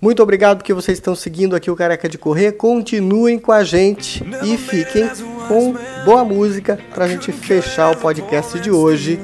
[0.00, 2.52] Muito obrigado porque vocês estão seguindo aqui o Careca de Correr.
[2.52, 5.08] Continuem com a gente e fiquem
[5.48, 5.74] com
[6.04, 9.18] boa música para a gente fechar o podcast de hoje.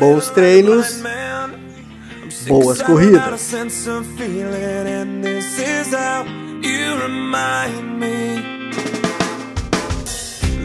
[0.00, 1.02] Bons treinos
[2.46, 3.20] Boas corridas!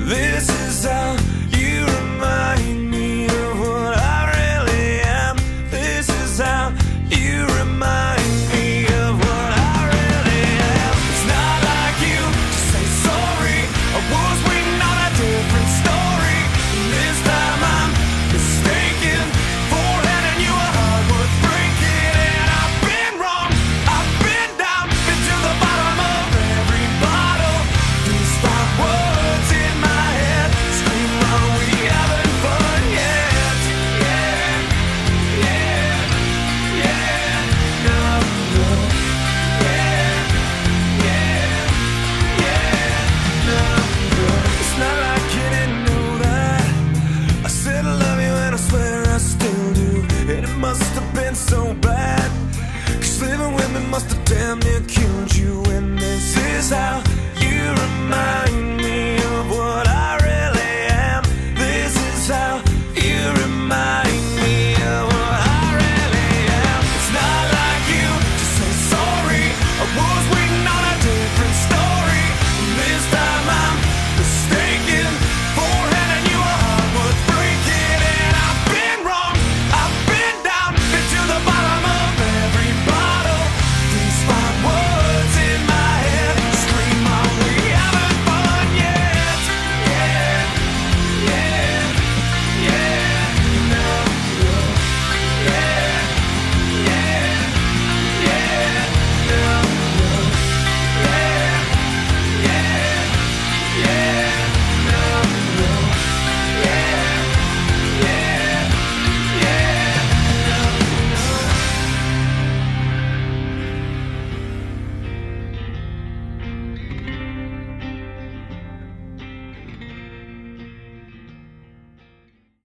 [0.05, 1.15] This is how
[1.57, 2.82] you remind me.